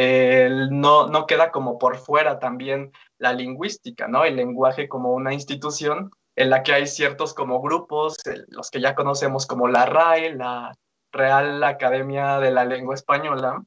no, 0.71 1.09
no 1.09 1.27
queda 1.27 1.51
como 1.51 1.79
por 1.79 1.99
fuera 1.99 2.39
también 2.39 2.93
la 3.19 3.35
lingüística, 3.35 4.09
¿no? 4.09 4.25
El 4.25 4.37
lenguaje 4.37 4.89
como 4.89 5.13
una 5.13 5.35
institución 5.35 6.11
en 6.35 6.49
la 6.49 6.63
que 6.63 6.73
hay 6.73 6.87
ciertos 6.87 7.35
como 7.35 7.61
grupos, 7.61 8.17
los 8.49 8.71
que 8.71 8.81
ya 8.81 8.95
conocemos 8.95 9.47
como 9.47 9.69
la 9.69 9.85
RAE, 9.85 10.35
la 10.35 10.73
Real 11.13 11.63
Academia 11.63 12.41
de 12.41 12.53
la 12.53 12.65
Lengua 12.65 12.95
Española, 12.95 13.63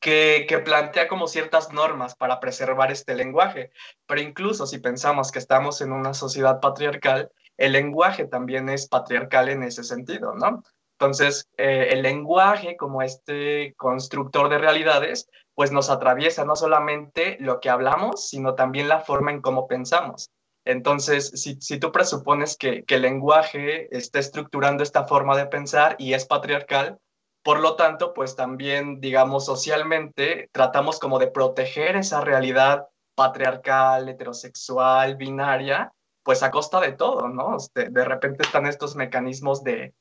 que, 0.00 0.46
que, 0.48 0.58
plantea 0.58 1.06
como 1.06 1.28
ciertas 1.28 1.70
normas 1.70 2.16
para 2.16 2.40
preservar 2.40 2.90
este 2.90 3.14
lenguaje. 3.14 3.72
Pero 4.06 4.22
incluso 4.22 4.66
si 4.66 4.78
pensamos 4.78 5.30
que 5.30 5.38
estamos 5.38 5.82
en 5.82 5.92
una 5.92 6.14
sociedad 6.14 6.58
patriarcal, 6.58 7.30
el 7.62 7.72
lenguaje 7.72 8.24
también 8.24 8.68
es 8.68 8.88
patriarcal 8.88 9.48
en 9.48 9.62
ese 9.62 9.84
sentido, 9.84 10.34
¿no? 10.34 10.64
Entonces, 10.98 11.48
eh, 11.56 11.90
el 11.92 12.02
lenguaje 12.02 12.76
como 12.76 13.02
este 13.02 13.74
constructor 13.76 14.48
de 14.48 14.58
realidades, 14.58 15.28
pues 15.54 15.70
nos 15.70 15.88
atraviesa 15.88 16.44
no 16.44 16.56
solamente 16.56 17.36
lo 17.38 17.60
que 17.60 17.70
hablamos, 17.70 18.28
sino 18.28 18.56
también 18.56 18.88
la 18.88 19.00
forma 19.00 19.30
en 19.30 19.40
cómo 19.40 19.68
pensamos. 19.68 20.28
Entonces, 20.64 21.30
si, 21.36 21.78
tú 21.78 21.92
presupones 21.92 22.56
que, 22.56 22.84
que 22.84 22.96
el 22.96 23.02
lenguaje 23.02 23.88
está 23.96 24.18
estructurando 24.18 24.82
esta 24.82 25.04
forma 25.04 25.36
de 25.36 25.46
pensar 25.46 25.94
y 25.98 26.14
es 26.14 26.24
patriarcal, 26.24 26.98
por 27.44 27.60
lo 27.60 27.76
tanto, 27.76 28.12
pues 28.12 28.34
también, 28.34 29.00
digamos, 29.00 29.46
socialmente 29.46 30.48
tratamos 30.52 30.98
como 30.98 31.20
de 31.20 31.28
proteger 31.28 31.94
esa 31.94 32.22
realidad 32.22 32.88
patriarcal, 33.14 34.08
heterosexual, 34.08 35.16
binaria, 35.16 35.92
pues 36.22 36.42
a 36.42 36.50
costa 36.50 36.80
de 36.80 36.92
todo, 36.92 37.28
¿no? 37.28 37.56
Este, 37.56 37.88
de 37.90 38.04
repente 38.04 38.42
están 38.42 38.66
estos 38.66 38.96
mecanismos 38.96 39.62
de, 39.64 39.94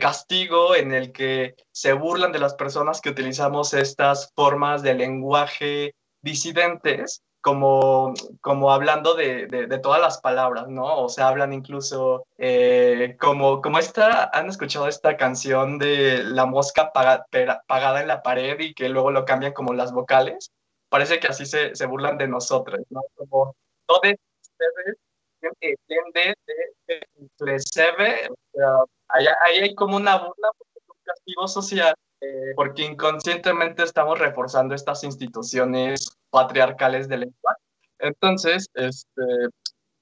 castigo 0.00 0.74
en 0.74 0.92
el 0.92 1.12
que 1.12 1.54
se 1.70 1.92
burlan 1.92 2.32
de 2.32 2.40
las 2.40 2.54
personas 2.54 3.00
que 3.00 3.10
utilizamos 3.10 3.74
estas 3.74 4.32
formas 4.34 4.82
de 4.82 4.94
lenguaje 4.94 5.94
disidentes, 6.20 7.22
como, 7.40 8.12
como 8.40 8.72
hablando 8.72 9.14
de, 9.14 9.46
todas 9.80 10.00
las 10.00 10.20
palabras, 10.20 10.66
¿no? 10.68 11.02
O 11.04 11.08
sea, 11.08 11.28
hablan 11.28 11.52
incluso 11.52 12.26
eh, 12.38 13.16
como, 13.20 13.62
como 13.62 13.78
esta, 13.78 14.30
¿han 14.32 14.48
escuchado 14.48 14.88
esta 14.88 15.16
canción 15.16 15.78
de 15.78 16.24
la 16.24 16.44
mosca 16.44 16.92
pagada 16.92 18.00
en 18.00 18.08
la 18.08 18.22
pared 18.22 18.58
y 18.58 18.74
que 18.74 18.88
luego 18.88 19.12
lo 19.12 19.24
cambian 19.24 19.52
como 19.52 19.74
las 19.74 19.92
vocales? 19.92 20.50
Parece 20.88 21.20
que 21.20 21.28
así 21.28 21.46
se, 21.46 21.74
se 21.76 21.86
burlan 21.86 22.18
de 22.18 22.26
nosotros, 22.28 22.80
¿no? 22.90 23.02
Como 23.14 23.54
todos 23.86 24.00
ustedes 24.42 24.96
tiende 25.86 26.34
de 26.86 27.60
se 27.60 27.84
ahí, 29.08 29.26
hay 29.60 29.74
como 29.74 29.96
una 29.96 30.16
burla 30.16 30.48
porque 30.56 30.80
un 30.88 31.04
castigo 31.04 31.48
social, 31.48 31.94
eh, 32.20 32.52
porque 32.56 32.84
inconscientemente 32.84 33.82
estamos 33.82 34.18
reforzando 34.18 34.74
estas 34.74 35.04
instituciones 35.04 36.18
patriarcales 36.30 37.08
del 37.08 37.20
lenguaje. 37.20 37.60
Entonces, 37.98 38.68
este, 38.74 39.22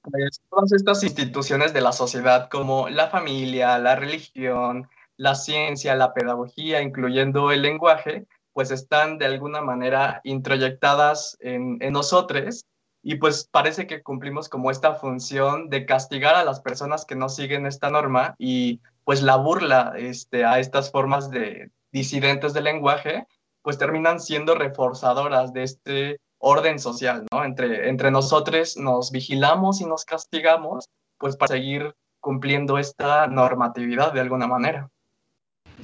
pues, 0.02 0.40
todas 0.50 0.72
estas 0.72 1.02
instituciones 1.02 1.72
de 1.72 1.80
la 1.80 1.92
sociedad 1.92 2.48
como 2.50 2.88
la 2.88 3.08
familia, 3.08 3.78
la 3.78 3.96
religión, 3.96 4.88
la 5.16 5.34
ciencia, 5.34 5.94
la 5.94 6.12
pedagogía, 6.12 6.82
incluyendo 6.82 7.50
el 7.50 7.62
lenguaje, 7.62 8.26
pues 8.52 8.70
están 8.70 9.18
de 9.18 9.26
alguna 9.26 9.60
manera 9.60 10.20
introyectadas 10.24 11.36
en, 11.40 11.78
en 11.80 11.92
nosotros 11.92 12.64
y 13.08 13.14
pues 13.14 13.48
parece 13.48 13.86
que 13.86 14.02
cumplimos 14.02 14.48
como 14.48 14.68
esta 14.68 14.96
función 14.96 15.70
de 15.70 15.86
castigar 15.86 16.34
a 16.34 16.42
las 16.42 16.58
personas 16.58 17.04
que 17.04 17.14
no 17.14 17.28
siguen 17.28 17.64
esta 17.64 17.88
norma 17.88 18.34
y 18.36 18.80
pues 19.04 19.22
la 19.22 19.36
burla 19.36 19.92
este, 19.96 20.44
a 20.44 20.58
estas 20.58 20.90
formas 20.90 21.30
de 21.30 21.70
disidentes 21.92 22.52
del 22.52 22.64
lenguaje, 22.64 23.24
pues 23.62 23.78
terminan 23.78 24.18
siendo 24.18 24.56
reforzadoras 24.56 25.52
de 25.52 25.62
este 25.62 26.20
orden 26.38 26.80
social, 26.80 27.24
¿no? 27.30 27.44
Entre, 27.44 27.88
entre 27.88 28.10
nosotros 28.10 28.76
nos 28.76 29.12
vigilamos 29.12 29.80
y 29.80 29.86
nos 29.86 30.04
castigamos, 30.04 30.88
pues 31.16 31.36
para 31.36 31.54
seguir 31.54 31.94
cumpliendo 32.18 32.76
esta 32.76 33.28
normatividad 33.28 34.14
de 34.14 34.20
alguna 34.20 34.48
manera. 34.48 34.90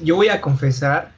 Yo 0.00 0.17
voy 0.17 0.26
a 0.26 0.41
confesar 0.41 1.12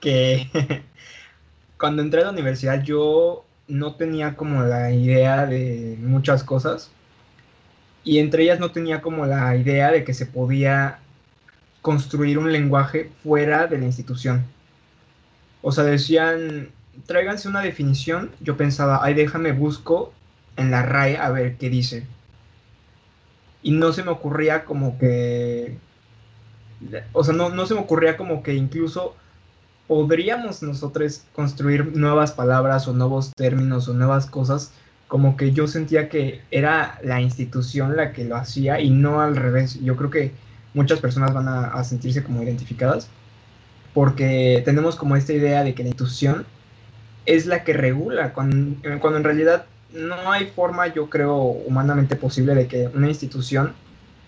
que 0.00 0.48
cuando 1.78 2.02
entré 2.02 2.22
a 2.22 2.24
la 2.24 2.30
universidad 2.30 2.82
yo 2.82 3.45
no 3.68 3.94
tenía 3.94 4.36
como 4.36 4.62
la 4.62 4.92
idea 4.92 5.46
de 5.46 5.96
muchas 6.00 6.44
cosas. 6.44 6.90
Y 8.04 8.18
entre 8.18 8.44
ellas 8.44 8.60
no 8.60 8.70
tenía 8.70 9.02
como 9.02 9.26
la 9.26 9.56
idea 9.56 9.90
de 9.90 10.04
que 10.04 10.14
se 10.14 10.26
podía 10.26 11.00
construir 11.82 12.38
un 12.38 12.52
lenguaje 12.52 13.10
fuera 13.22 13.66
de 13.66 13.78
la 13.78 13.84
institución. 13.86 14.44
O 15.62 15.72
sea, 15.72 15.84
decían, 15.84 16.70
tráiganse 17.06 17.48
una 17.48 17.62
definición. 17.62 18.30
Yo 18.40 18.56
pensaba, 18.56 19.00
ay, 19.02 19.14
déjame 19.14 19.52
busco 19.52 20.12
en 20.56 20.70
la 20.70 20.82
RAE 20.82 21.16
a 21.16 21.30
ver 21.30 21.56
qué 21.56 21.68
dice. 21.70 22.06
Y 23.62 23.72
no 23.72 23.92
se 23.92 24.04
me 24.04 24.10
ocurría 24.10 24.64
como 24.64 24.98
que... 24.98 25.78
O 27.12 27.24
sea, 27.24 27.34
no, 27.34 27.48
no 27.48 27.66
se 27.66 27.74
me 27.74 27.80
ocurría 27.80 28.16
como 28.16 28.42
que 28.42 28.54
incluso 28.54 29.16
podríamos 29.86 30.62
nosotros 30.62 31.22
construir 31.32 31.96
nuevas 31.96 32.32
palabras 32.32 32.88
o 32.88 32.92
nuevos 32.92 33.32
términos 33.36 33.88
o 33.88 33.94
nuevas 33.94 34.26
cosas 34.26 34.72
como 35.08 35.36
que 35.36 35.52
yo 35.52 35.68
sentía 35.68 36.08
que 36.08 36.42
era 36.50 36.98
la 37.02 37.20
institución 37.20 37.96
la 37.96 38.12
que 38.12 38.24
lo 38.24 38.36
hacía 38.36 38.80
y 38.80 38.90
no 38.90 39.20
al 39.20 39.36
revés. 39.36 39.80
Yo 39.82 39.96
creo 39.96 40.10
que 40.10 40.32
muchas 40.74 41.00
personas 41.00 41.32
van 41.32 41.48
a, 41.48 41.84
sentirse 41.84 42.24
como 42.24 42.42
identificadas 42.42 43.08
porque 43.94 44.62
tenemos 44.64 44.96
como 44.96 45.16
esta 45.16 45.32
idea 45.32 45.62
de 45.62 45.74
que 45.74 45.82
la 45.84 45.90
institución 45.90 46.44
es 47.24 47.46
la 47.46 47.64
que 47.64 47.72
regula, 47.72 48.32
cuando, 48.32 48.76
cuando 49.00 49.18
en 49.18 49.24
realidad 49.24 49.66
no 49.92 50.30
hay 50.30 50.46
forma, 50.46 50.88
yo 50.88 51.08
creo, 51.08 51.36
humanamente 51.36 52.14
posible 52.14 52.54
de 52.54 52.66
que 52.68 52.88
una 52.94 53.08
institución, 53.08 53.72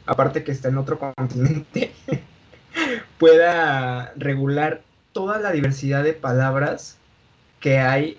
aparte 0.06 0.42
que 0.42 0.52
está 0.52 0.68
en 0.68 0.78
otro 0.78 0.98
continente, 0.98 1.92
pueda 3.18 4.12
regular 4.16 4.82
toda 5.12 5.38
la 5.38 5.52
diversidad 5.52 6.04
de 6.04 6.12
palabras 6.12 6.96
que 7.60 7.78
hay 7.78 8.18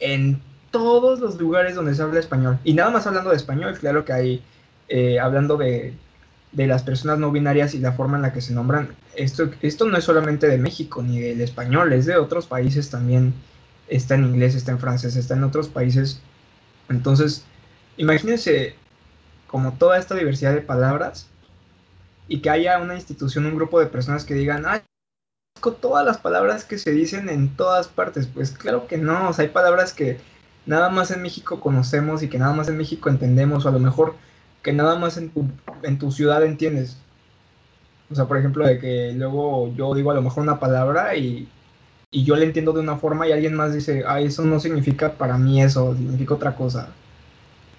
en 0.00 0.40
todos 0.70 1.20
los 1.20 1.40
lugares 1.40 1.74
donde 1.74 1.94
se 1.94 2.02
habla 2.02 2.20
español. 2.20 2.58
Y 2.64 2.74
nada 2.74 2.90
más 2.90 3.06
hablando 3.06 3.30
de 3.30 3.36
español, 3.36 3.76
claro 3.78 4.04
que 4.04 4.12
hay, 4.12 4.42
eh, 4.88 5.20
hablando 5.20 5.56
de, 5.56 5.94
de, 6.52 6.66
las 6.66 6.82
personas 6.82 7.18
no 7.18 7.30
binarias 7.30 7.74
y 7.74 7.78
la 7.78 7.92
forma 7.92 8.16
en 8.16 8.22
la 8.22 8.32
que 8.32 8.40
se 8.40 8.52
nombran, 8.52 8.94
esto, 9.14 9.50
esto 9.62 9.84
no 9.86 9.96
es 9.96 10.04
solamente 10.04 10.48
de 10.48 10.58
México 10.58 11.02
ni 11.02 11.20
del 11.20 11.40
español, 11.40 11.92
es 11.92 12.06
de 12.06 12.16
otros 12.16 12.46
países 12.46 12.90
también. 12.90 13.34
Está 13.86 14.14
en 14.14 14.24
inglés, 14.24 14.54
está 14.54 14.72
en 14.72 14.78
francés, 14.78 15.14
está 15.14 15.34
en 15.34 15.44
otros 15.44 15.68
países. 15.68 16.20
Entonces, 16.88 17.44
imagínense 17.96 18.74
como 19.46 19.74
toda 19.74 19.98
esta 19.98 20.14
diversidad 20.14 20.54
de 20.54 20.60
palabras 20.60 21.28
y 22.26 22.40
que 22.40 22.50
haya 22.50 22.78
una 22.80 22.96
institución, 22.96 23.46
un 23.46 23.54
grupo 23.54 23.78
de 23.78 23.86
personas 23.86 24.24
que 24.24 24.34
digan, 24.34 24.64
ay, 24.66 24.80
todas 25.72 26.04
las 26.04 26.18
palabras 26.18 26.64
que 26.64 26.78
se 26.78 26.90
dicen 26.90 27.28
en 27.28 27.56
todas 27.56 27.88
partes. 27.88 28.26
Pues 28.26 28.50
claro 28.50 28.86
que 28.86 28.98
no, 28.98 29.28
o 29.28 29.32
sea, 29.32 29.44
hay 29.44 29.50
palabras 29.50 29.92
que 29.92 30.18
nada 30.66 30.90
más 30.90 31.10
en 31.10 31.22
México 31.22 31.60
conocemos 31.60 32.22
y 32.22 32.28
que 32.28 32.38
nada 32.38 32.52
más 32.52 32.68
en 32.68 32.76
México 32.76 33.08
entendemos, 33.08 33.64
o 33.64 33.68
a 33.68 33.72
lo 33.72 33.78
mejor 33.78 34.14
que 34.62 34.72
nada 34.72 34.96
más 34.98 35.16
en 35.16 35.30
tu, 35.30 35.46
en 35.82 35.98
tu 35.98 36.10
ciudad 36.10 36.44
entiendes. 36.44 36.98
O 38.10 38.14
sea, 38.14 38.26
por 38.26 38.38
ejemplo, 38.38 38.66
de 38.66 38.78
que 38.78 39.12
luego 39.14 39.74
yo 39.74 39.94
digo 39.94 40.10
a 40.10 40.14
lo 40.14 40.22
mejor 40.22 40.42
una 40.42 40.60
palabra 40.60 41.16
y, 41.16 41.48
y 42.10 42.24
yo 42.24 42.36
le 42.36 42.44
entiendo 42.44 42.72
de 42.72 42.80
una 42.80 42.96
forma 42.96 43.26
y 43.26 43.32
alguien 43.32 43.54
más 43.54 43.72
dice, 43.72 44.04
ah, 44.06 44.20
eso 44.20 44.44
no 44.44 44.60
significa 44.60 45.12
para 45.14 45.38
mí 45.38 45.62
eso, 45.62 45.94
significa 45.96 46.34
otra 46.34 46.56
cosa. 46.56 46.88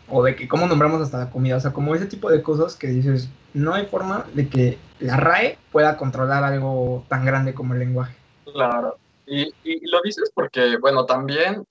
O 0.10 0.24
de 0.24 0.36
que 0.36 0.48
cómo 0.48 0.68
nombramos 0.68 1.02
hasta 1.02 1.18
la 1.18 1.30
comida, 1.32 1.58
o 1.58 1.60
sea, 1.60 1.74
como 1.74 1.96
ese 1.96 2.06
tipo 2.06 2.30
de 2.30 2.44
cosas 2.44 2.76
que 2.76 2.88
dices, 2.88 3.30
no 3.54 3.74
hay 3.74 3.86
forma 3.88 4.26
de 4.34 4.48
que 4.48 4.78
la 5.00 5.18
RAE 5.18 5.58
pueda 5.72 5.98
controlar 5.98 6.44
algo 6.44 7.04
tan 7.10 7.26
grande 7.26 7.54
como 7.54 7.74
el 7.74 7.80
lenguaje. 7.80 8.16
Claro, 8.54 8.98
y, 9.26 9.52
y 9.64 9.88
lo 9.88 10.02
dices 10.04 10.32
porque, 10.34 10.78
bueno, 10.78 11.06
también 11.06 11.66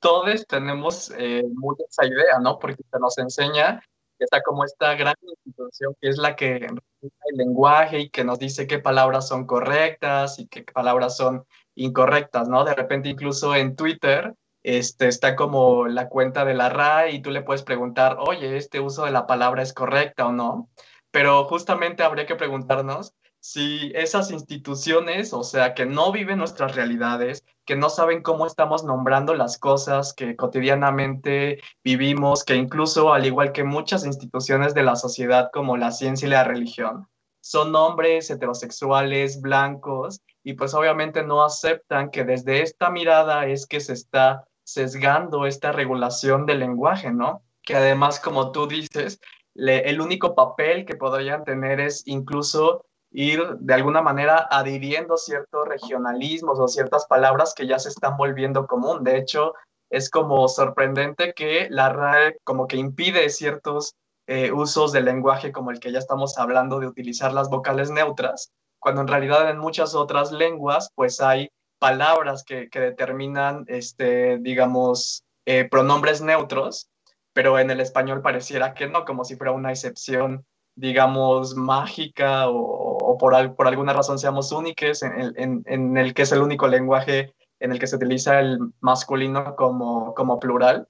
todos 0.00 0.46
tenemos 0.46 1.12
eh, 1.16 1.44
mucha 1.54 1.84
esa 1.88 2.06
idea, 2.06 2.38
¿no? 2.40 2.58
Porque 2.58 2.82
se 2.90 2.98
nos 2.98 3.18
enseña 3.18 3.82
que 4.18 4.24
está 4.24 4.42
como 4.42 4.64
esta 4.64 4.94
gran 4.94 5.14
institución 5.22 5.94
que 6.00 6.08
es 6.08 6.16
la 6.16 6.36
que 6.36 6.56
el 6.56 7.36
lenguaje 7.36 8.00
y 8.00 8.10
que 8.10 8.24
nos 8.24 8.38
dice 8.38 8.66
qué 8.66 8.78
palabras 8.78 9.28
son 9.28 9.46
correctas 9.46 10.38
y 10.38 10.46
qué 10.46 10.62
palabras 10.62 11.16
son 11.16 11.44
incorrectas, 11.74 12.48
¿no? 12.48 12.64
De 12.64 12.74
repente 12.74 13.10
incluso 13.10 13.54
en 13.54 13.76
Twitter 13.76 14.34
este, 14.66 15.06
está 15.06 15.36
como 15.36 15.86
la 15.86 16.08
cuenta 16.08 16.44
de 16.44 16.54
la 16.54 16.68
RAE 16.68 17.12
y 17.12 17.22
tú 17.22 17.30
le 17.30 17.42
puedes 17.42 17.62
preguntar, 17.62 18.16
oye, 18.18 18.56
¿este 18.56 18.80
uso 18.80 19.04
de 19.04 19.12
la 19.12 19.24
palabra 19.28 19.62
es 19.62 19.72
correcta 19.72 20.26
o 20.26 20.32
no? 20.32 20.68
Pero 21.12 21.44
justamente 21.44 22.02
habría 22.02 22.26
que 22.26 22.34
preguntarnos 22.34 23.14
si 23.38 23.92
esas 23.94 24.32
instituciones, 24.32 25.32
o 25.32 25.44
sea, 25.44 25.72
que 25.72 25.86
no 25.86 26.10
viven 26.10 26.38
nuestras 26.38 26.74
realidades, 26.74 27.44
que 27.64 27.76
no 27.76 27.88
saben 27.90 28.24
cómo 28.24 28.44
estamos 28.44 28.82
nombrando 28.82 29.34
las 29.34 29.56
cosas 29.56 30.12
que 30.12 30.34
cotidianamente 30.34 31.60
vivimos, 31.84 32.42
que 32.42 32.56
incluso, 32.56 33.12
al 33.14 33.24
igual 33.24 33.52
que 33.52 33.62
muchas 33.62 34.04
instituciones 34.04 34.74
de 34.74 34.82
la 34.82 34.96
sociedad 34.96 35.50
como 35.52 35.76
la 35.76 35.92
ciencia 35.92 36.26
y 36.26 36.30
la 36.32 36.42
religión, 36.42 37.06
son 37.40 37.72
hombres 37.76 38.30
heterosexuales, 38.30 39.40
blancos, 39.40 40.22
y 40.42 40.54
pues 40.54 40.74
obviamente 40.74 41.22
no 41.22 41.44
aceptan 41.44 42.10
que 42.10 42.24
desde 42.24 42.62
esta 42.62 42.90
mirada 42.90 43.46
es 43.46 43.68
que 43.68 43.78
se 43.78 43.92
está 43.92 44.44
sesgando 44.66 45.46
esta 45.46 45.72
regulación 45.72 46.44
del 46.44 46.58
lenguaje, 46.58 47.12
¿no? 47.12 47.42
Que 47.62 47.76
además, 47.76 48.18
como 48.18 48.50
tú 48.50 48.66
dices, 48.66 49.20
el 49.54 50.00
único 50.00 50.34
papel 50.34 50.84
que 50.84 50.96
podrían 50.96 51.44
tener 51.44 51.80
es 51.80 52.02
incluso 52.06 52.84
ir 53.12 53.56
de 53.60 53.74
alguna 53.74 54.02
manera 54.02 54.46
adhiriendo 54.50 55.16
ciertos 55.16 55.66
regionalismos 55.68 56.58
o 56.58 56.68
ciertas 56.68 57.06
palabras 57.06 57.54
que 57.54 57.66
ya 57.66 57.78
se 57.78 57.88
están 57.88 58.16
volviendo 58.16 58.66
común. 58.66 59.04
De 59.04 59.16
hecho, 59.16 59.54
es 59.88 60.10
como 60.10 60.48
sorprendente 60.48 61.32
que 61.32 61.68
la 61.70 61.88
RAE 61.90 62.38
como 62.42 62.66
que 62.66 62.76
impide 62.76 63.30
ciertos 63.30 63.94
eh, 64.26 64.50
usos 64.50 64.92
del 64.92 65.04
lenguaje 65.04 65.52
como 65.52 65.70
el 65.70 65.78
que 65.78 65.92
ya 65.92 66.00
estamos 66.00 66.36
hablando 66.38 66.80
de 66.80 66.88
utilizar 66.88 67.32
las 67.32 67.48
vocales 67.48 67.90
neutras, 67.92 68.50
cuando 68.80 69.02
en 69.02 69.06
realidad 69.06 69.48
en 69.48 69.58
muchas 69.58 69.94
otras 69.94 70.32
lenguas 70.32 70.90
pues 70.96 71.20
hay 71.20 71.48
palabras 71.78 72.44
que, 72.44 72.68
determinan, 72.72 73.64
este, 73.68 74.38
digamos, 74.38 75.24
eh, 75.44 75.68
pronombres 75.68 76.20
neutros, 76.20 76.88
pero 77.32 77.58
en 77.58 77.70
el 77.70 77.80
español 77.80 78.22
pareciera 78.22 78.74
que 78.74 78.88
no, 78.88 79.04
como 79.04 79.24
si 79.24 79.36
fuera 79.36 79.52
una 79.52 79.70
excepción 79.70 80.44
digamos, 80.76 81.56
mágica 81.56 82.50
o, 82.50 83.16
por, 83.18 83.56
por, 83.56 83.66
alguna 83.66 83.94
razón 83.94 84.18
seamos 84.18 84.52
únicos 84.52 85.02
en, 85.02 85.62
en, 85.66 85.96
el 85.96 86.12
que 86.12 86.22
es 86.22 86.32
el 86.32 86.42
único 86.42 86.68
lenguaje 86.68 87.34
en 87.60 87.72
el 87.72 87.78
que 87.78 87.86
se 87.86 87.96
utiliza 87.96 88.38
el 88.40 88.58
masculino 88.80 89.56
como, 89.56 90.14
como 90.14 90.38
plural, 90.38 90.86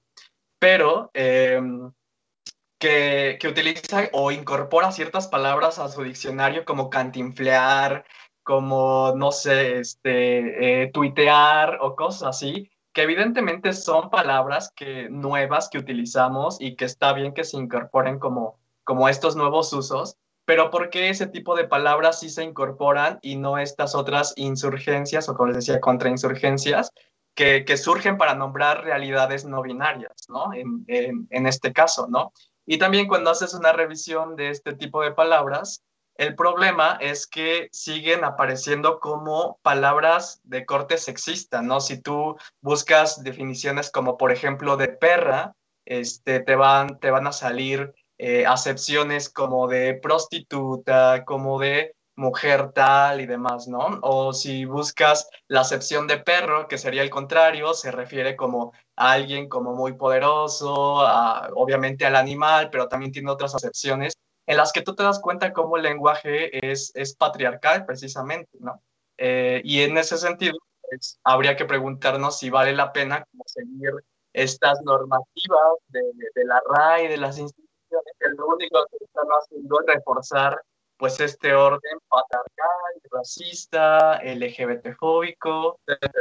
pero 0.59 1.09
em, 1.13 1.91
que, 2.79 3.37
que, 3.39 3.47
utiliza 3.47 4.09
o 4.11 4.31
incorpora 4.31 4.91
ciertas 4.91 5.27
palabras 5.27 5.79
a 5.79 5.87
su 5.87 6.03
diccionario 6.03 6.65
como 6.65 6.89
cantinflear, 6.89 8.05
como, 8.47 9.13
no 9.15 9.33
sé, 9.33 9.79
este, 9.79 10.83
eh, 10.83 10.91
tuitear 10.93 11.79
o 11.81 11.95
cosas 11.95 12.29
así, 12.29 12.71
que 12.93 13.01
evidentemente 13.01 13.73
son 13.73 14.09
palabras 14.09 14.71
que, 14.73 15.09
nuevas 15.09 15.67
que 15.69 15.77
utilizamos 15.77 16.61
y 16.61 16.77
que 16.77 16.85
está 16.85 17.11
bien 17.11 17.33
que 17.33 17.43
se 17.43 17.57
incorporen 17.57 18.19
como 18.19 18.57
como 18.87 19.09
estos 19.09 19.35
nuevos 19.35 19.73
usos, 19.73 20.15
pero 20.45 20.71
¿por 20.71 20.89
qué 20.89 21.09
ese 21.09 21.27
tipo 21.27 21.57
de 21.57 21.65
palabras 21.65 22.21
sí 22.21 22.29
se 22.29 22.45
incorporan 22.45 23.19
y 23.21 23.35
no 23.35 23.57
estas 23.57 23.95
otras 23.95 24.31
insurgencias 24.37 25.27
o, 25.27 25.35
como 25.35 25.47
les 25.47 25.57
decía, 25.57 25.81
contrainsurgencias 25.81 26.93
que, 27.35 27.65
que 27.65 27.75
surgen 27.75 28.17
para 28.17 28.33
nombrar 28.33 28.85
realidades 28.85 29.43
no 29.43 29.61
binarias, 29.61 30.13
¿no? 30.29 30.53
En, 30.53 30.85
en, 30.87 31.47
este 31.47 31.73
caso, 31.73 32.07
¿no? 32.07 32.31
Y 32.65 32.77
también 32.77 33.09
cuando 33.09 33.29
haces 33.29 33.53
una 33.53 33.73
revisión 33.73 34.37
de 34.37 34.51
este 34.51 34.71
tipo 34.71 35.01
de 35.01 35.11
palabras, 35.11 35.83
el 36.17 36.35
problema 36.35 36.97
es 36.99 37.27
que 37.27 37.69
siguen 37.71 38.23
apareciendo 38.23 38.99
como 38.99 39.59
palabras 39.61 40.41
de 40.43 40.65
corte 40.65 40.97
sexista, 40.97 41.61
¿no? 41.61 41.79
Si 41.79 42.01
tú 42.01 42.35
buscas 42.61 43.23
definiciones 43.23 43.91
como, 43.91 44.17
por 44.17 44.31
ejemplo, 44.31 44.77
de 44.77 44.87
perra, 44.87 45.53
este, 45.85 46.39
te, 46.39 46.55
van, 46.55 46.99
te 46.99 47.11
van 47.11 47.27
a 47.27 47.31
salir 47.31 47.93
eh, 48.17 48.45
acepciones 48.47 49.29
como 49.29 49.67
de 49.67 49.93
prostituta, 49.93 51.23
como 51.23 51.59
de 51.59 51.93
mujer 52.15 52.71
tal 52.71 53.21
y 53.21 53.27
demás, 53.27 53.67
¿no? 53.67 53.99
O 54.01 54.33
si 54.33 54.65
buscas 54.65 55.29
la 55.47 55.61
acepción 55.61 56.07
de 56.07 56.17
perro, 56.17 56.67
que 56.67 56.79
sería 56.79 57.03
el 57.03 57.11
contrario, 57.11 57.75
se 57.75 57.91
refiere 57.91 58.35
como 58.35 58.73
a 58.95 59.11
alguien 59.11 59.47
como 59.47 59.75
muy 59.75 59.93
poderoso, 59.93 60.73
obviamente 61.53 62.07
al 62.07 62.15
animal, 62.15 62.69
pero 62.71 62.87
también 62.87 63.11
tiene 63.11 63.29
otras 63.29 63.53
acepciones 63.53 64.13
en 64.47 64.57
las 64.57 64.71
que 64.71 64.81
tú 64.81 64.95
te 64.95 65.03
das 65.03 65.19
cuenta 65.19 65.53
cómo 65.53 65.77
el 65.77 65.83
lenguaje 65.83 66.71
es, 66.71 66.91
es 66.95 67.15
patriarcal 67.15 67.85
precisamente, 67.85 68.49
¿no? 68.59 68.81
Eh, 69.17 69.61
y 69.63 69.81
en 69.81 69.97
ese 69.97 70.17
sentido, 70.17 70.57
pues, 70.81 71.19
habría 71.23 71.55
que 71.55 71.65
preguntarnos 71.65 72.39
si 72.39 72.49
vale 72.49 72.73
la 72.73 72.93
pena 72.93 73.25
seguir 73.45 73.91
estas 74.33 74.79
normativas 74.83 75.73
de, 75.89 76.01
de 76.33 76.45
la 76.45 76.61
RAI, 76.69 77.07
de 77.07 77.17
las 77.17 77.37
instituciones 77.37 78.13
que 78.19 78.29
lo 78.37 78.47
único 78.47 78.85
que 78.89 79.03
están 79.03 79.25
haciendo 79.27 79.79
es 79.81 79.95
reforzar 79.95 80.61
pues 80.97 81.19
este 81.19 81.53
orden 81.53 81.99
patriarcal, 82.07 83.01
racista, 83.11 84.19
LGBTfóbico, 84.23 85.79
etc. 85.85 86.11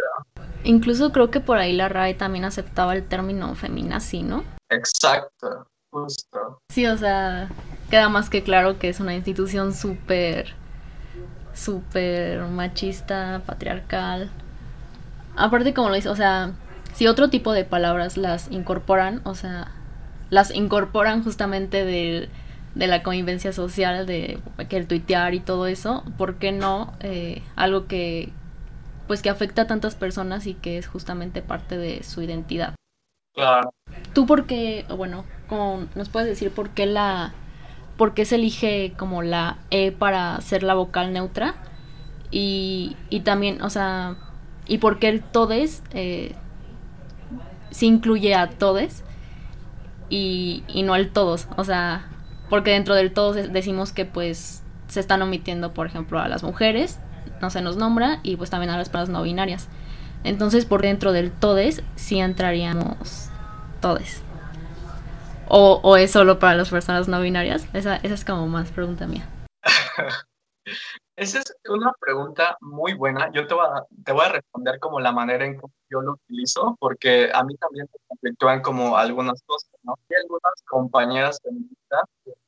Incluso 0.64 1.12
creo 1.12 1.30
que 1.30 1.40
por 1.40 1.58
ahí 1.58 1.72
la 1.72 1.88
RAE 1.88 2.14
también 2.14 2.44
aceptaba 2.44 2.94
el 2.94 3.08
término 3.08 3.54
feminazi, 3.54 4.22
¿no? 4.22 4.44
Exacto, 4.68 5.68
justo. 5.90 6.60
Sí, 6.70 6.86
o 6.86 6.96
sea, 6.96 7.48
queda 7.90 8.08
más 8.08 8.30
que 8.30 8.42
claro 8.42 8.78
que 8.78 8.88
es 8.88 9.00
una 9.00 9.14
institución 9.14 9.74
súper, 9.74 10.54
súper 11.54 12.40
machista, 12.42 13.42
patriarcal. 13.46 14.30
Aparte, 15.36 15.74
como 15.74 15.88
lo 15.88 15.94
dice, 15.94 16.08
o 16.08 16.16
sea, 16.16 16.52
si 16.94 17.06
otro 17.06 17.28
tipo 17.28 17.52
de 17.52 17.64
palabras 17.64 18.16
las 18.16 18.50
incorporan, 18.50 19.20
o 19.24 19.34
sea, 19.34 19.70
las 20.30 20.54
incorporan 20.54 21.22
justamente 21.22 21.84
de, 21.84 22.28
la 22.74 23.02
convivencia 23.02 23.52
social, 23.52 24.06
de 24.06 24.38
que 24.68 24.76
el 24.76 24.86
tuitear 24.86 25.34
y 25.34 25.40
todo 25.40 25.66
eso, 25.66 26.04
¿por 26.18 26.36
qué 26.36 26.52
no? 26.52 26.92
Eh, 27.00 27.42
algo 27.54 27.86
que 27.86 28.32
pues 29.06 29.22
que 29.22 29.30
afecta 29.30 29.62
a 29.62 29.66
tantas 29.66 29.94
personas 29.94 30.46
y 30.46 30.54
que 30.54 30.78
es 30.78 30.88
justamente 30.88 31.40
parte 31.40 31.78
de 31.78 32.02
su 32.02 32.22
identidad. 32.22 32.74
Claro. 33.34 33.70
¿Tú 34.12 34.26
por 34.26 34.46
qué, 34.46 34.84
bueno, 34.88 35.24
nos 35.94 36.08
puedes 36.08 36.28
decir 36.28 36.50
por 36.50 36.70
qué 36.70 36.86
la, 36.86 37.32
por 37.96 38.14
qué 38.14 38.24
se 38.24 38.36
elige 38.36 38.92
como 38.96 39.22
la 39.22 39.58
E 39.70 39.92
para 39.92 40.40
ser 40.40 40.62
la 40.62 40.74
vocal 40.74 41.12
neutra? 41.12 41.54
Y, 42.30 42.96
y 43.08 43.20
también, 43.20 43.62
o 43.62 43.70
sea, 43.70 44.16
y 44.66 44.78
por 44.78 44.98
qué 44.98 45.08
el 45.08 45.22
todes 45.22 45.82
eh, 45.92 46.34
se 47.70 47.86
incluye 47.86 48.34
a 48.34 48.50
todes 48.50 49.04
y, 50.08 50.64
y 50.68 50.82
no 50.82 50.96
el 50.96 51.10
todos, 51.10 51.48
o 51.56 51.64
sea, 51.64 52.08
porque 52.50 52.72
dentro 52.72 52.94
del 52.94 53.12
todos 53.12 53.36
decimos 53.52 53.92
que 53.92 54.04
pues 54.04 54.62
se 54.88 55.00
están 55.00 55.22
omitiendo, 55.22 55.72
por 55.72 55.86
ejemplo, 55.86 56.20
a 56.20 56.28
las 56.28 56.42
mujeres, 56.42 56.98
no 57.40 57.50
se 57.50 57.60
nos 57.60 57.76
nombra, 57.76 58.20
y 58.22 58.36
pues 58.36 58.50
también 58.50 58.70
a 58.70 58.78
las 58.78 58.88
personas 58.88 59.10
no 59.10 59.22
binarias. 59.22 59.68
Entonces, 60.24 60.64
por 60.64 60.82
dentro 60.82 61.12
del 61.12 61.30
todes, 61.30 61.82
sí 61.94 62.18
entraríamos 62.18 63.30
todes. 63.80 64.22
O, 65.48 65.96
es 65.96 66.10
solo 66.10 66.38
para 66.38 66.56
las 66.56 66.70
personas 66.70 67.08
no 67.08 67.20
binarias? 67.20 67.66
Esa, 67.72 67.96
es 67.96 68.24
como 68.24 68.46
más 68.46 68.70
pregunta 68.70 69.06
mía. 69.06 69.28
Esa 71.16 71.38
es 71.38 71.54
una 71.68 71.92
pregunta 71.98 72.58
muy 72.60 72.92
buena. 72.94 73.30
Yo 73.32 73.46
te 73.46 73.54
voy, 73.54 73.64
a, 73.64 73.84
te 74.04 74.12
voy 74.12 74.24
a 74.26 74.32
responder 74.32 74.78
como 74.80 75.00
la 75.00 75.12
manera 75.12 75.46
en 75.46 75.58
que 75.58 75.66
yo 75.88 76.02
lo 76.02 76.12
utilizo, 76.12 76.76
porque 76.78 77.30
a 77.32 77.42
mí 77.44 77.56
también 77.56 77.86
me 77.90 77.98
conflictúan 78.08 78.60
como 78.60 78.98
algunas 78.98 79.42
cosas, 79.44 79.70
¿no? 79.82 79.94
Hay 80.10 80.16
algunas 80.22 80.62
compañeras 80.68 81.38
feministas 81.42 82.02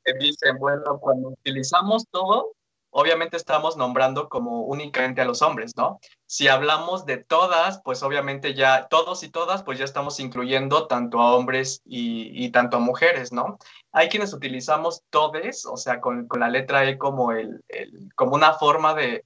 que 0.05 0.13
dicen, 0.15 0.59
bueno, 0.59 0.99
cuando 1.01 1.31
utilizamos 1.31 2.05
todo, 2.11 2.53
obviamente 2.91 3.37
estamos 3.37 3.77
nombrando 3.77 4.29
como 4.29 4.63
únicamente 4.65 5.21
a 5.21 5.25
los 5.25 5.41
hombres, 5.41 5.73
¿no? 5.77 5.99
Si 6.31 6.47
hablamos 6.47 7.07
de 7.07 7.17
todas, 7.17 7.81
pues 7.83 8.03
obviamente 8.03 8.53
ya 8.53 8.87
todos 8.89 9.23
y 9.23 9.31
todas, 9.31 9.63
pues 9.63 9.79
ya 9.79 9.87
estamos 9.87 10.21
incluyendo 10.21 10.87
tanto 10.87 11.21
a 11.21 11.35
hombres 11.35 11.81
y, 11.87 12.51
tanto 12.51 12.77
a 12.77 12.81
mujeres, 12.81 13.33
¿no? 13.33 13.59
Hay 13.93 14.11
quienes 14.11 14.35
utilizamos 14.35 15.05
todes, 15.09 15.65
o 15.65 15.79
sea, 15.79 16.03
con, 16.03 16.29
la 16.39 16.51
letra 16.51 16.85
E 16.85 16.99
como, 16.99 17.33
el, 17.33 17.65
como 18.15 18.35
una 18.35 18.53
forma 18.53 18.93
de, 18.93 19.25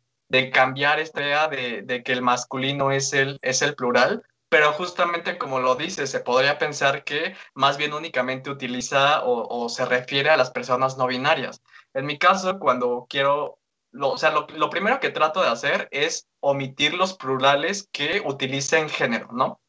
cambiar 0.52 1.00
esta 1.00 1.22
idea 1.22 1.48
de, 1.48 2.02
que 2.04 2.12
el 2.12 2.22
masculino 2.22 2.92
es 2.92 3.12
el, 3.12 3.36
es 3.42 3.62
el 3.62 3.74
plural, 3.74 4.22
pero 4.48 4.72
justamente 4.74 5.38
como 5.38 5.58
lo 5.58 5.74
dice, 5.74 6.06
se 6.06 6.20
podría 6.20 6.58
pensar 6.58 7.02
que 7.02 7.34
más 7.54 7.78
bien 7.78 7.94
únicamente 7.94 8.48
utiliza 8.48 9.24
o, 9.24 9.68
se 9.68 9.86
refiere 9.86 10.30
a 10.30 10.36
las 10.36 10.52
personas 10.52 10.96
no 10.96 11.08
binarias. 11.08 11.62
En 11.94 12.06
mi 12.06 12.16
caso, 12.16 12.60
cuando 12.60 13.06
quiero, 13.08 13.58
o 14.00 14.18
sea, 14.18 14.30
lo, 14.30 14.70
primero 14.70 15.00
que 15.00 15.10
trato 15.10 15.42
de 15.42 15.48
hacer 15.48 15.88
es 15.90 16.26
omitir 16.40 16.94
los 16.94 17.14
plurales 17.14 17.88
que 17.92 18.22
utilicen 18.24 18.88
género, 18.88 19.28
¿no? 19.32 19.60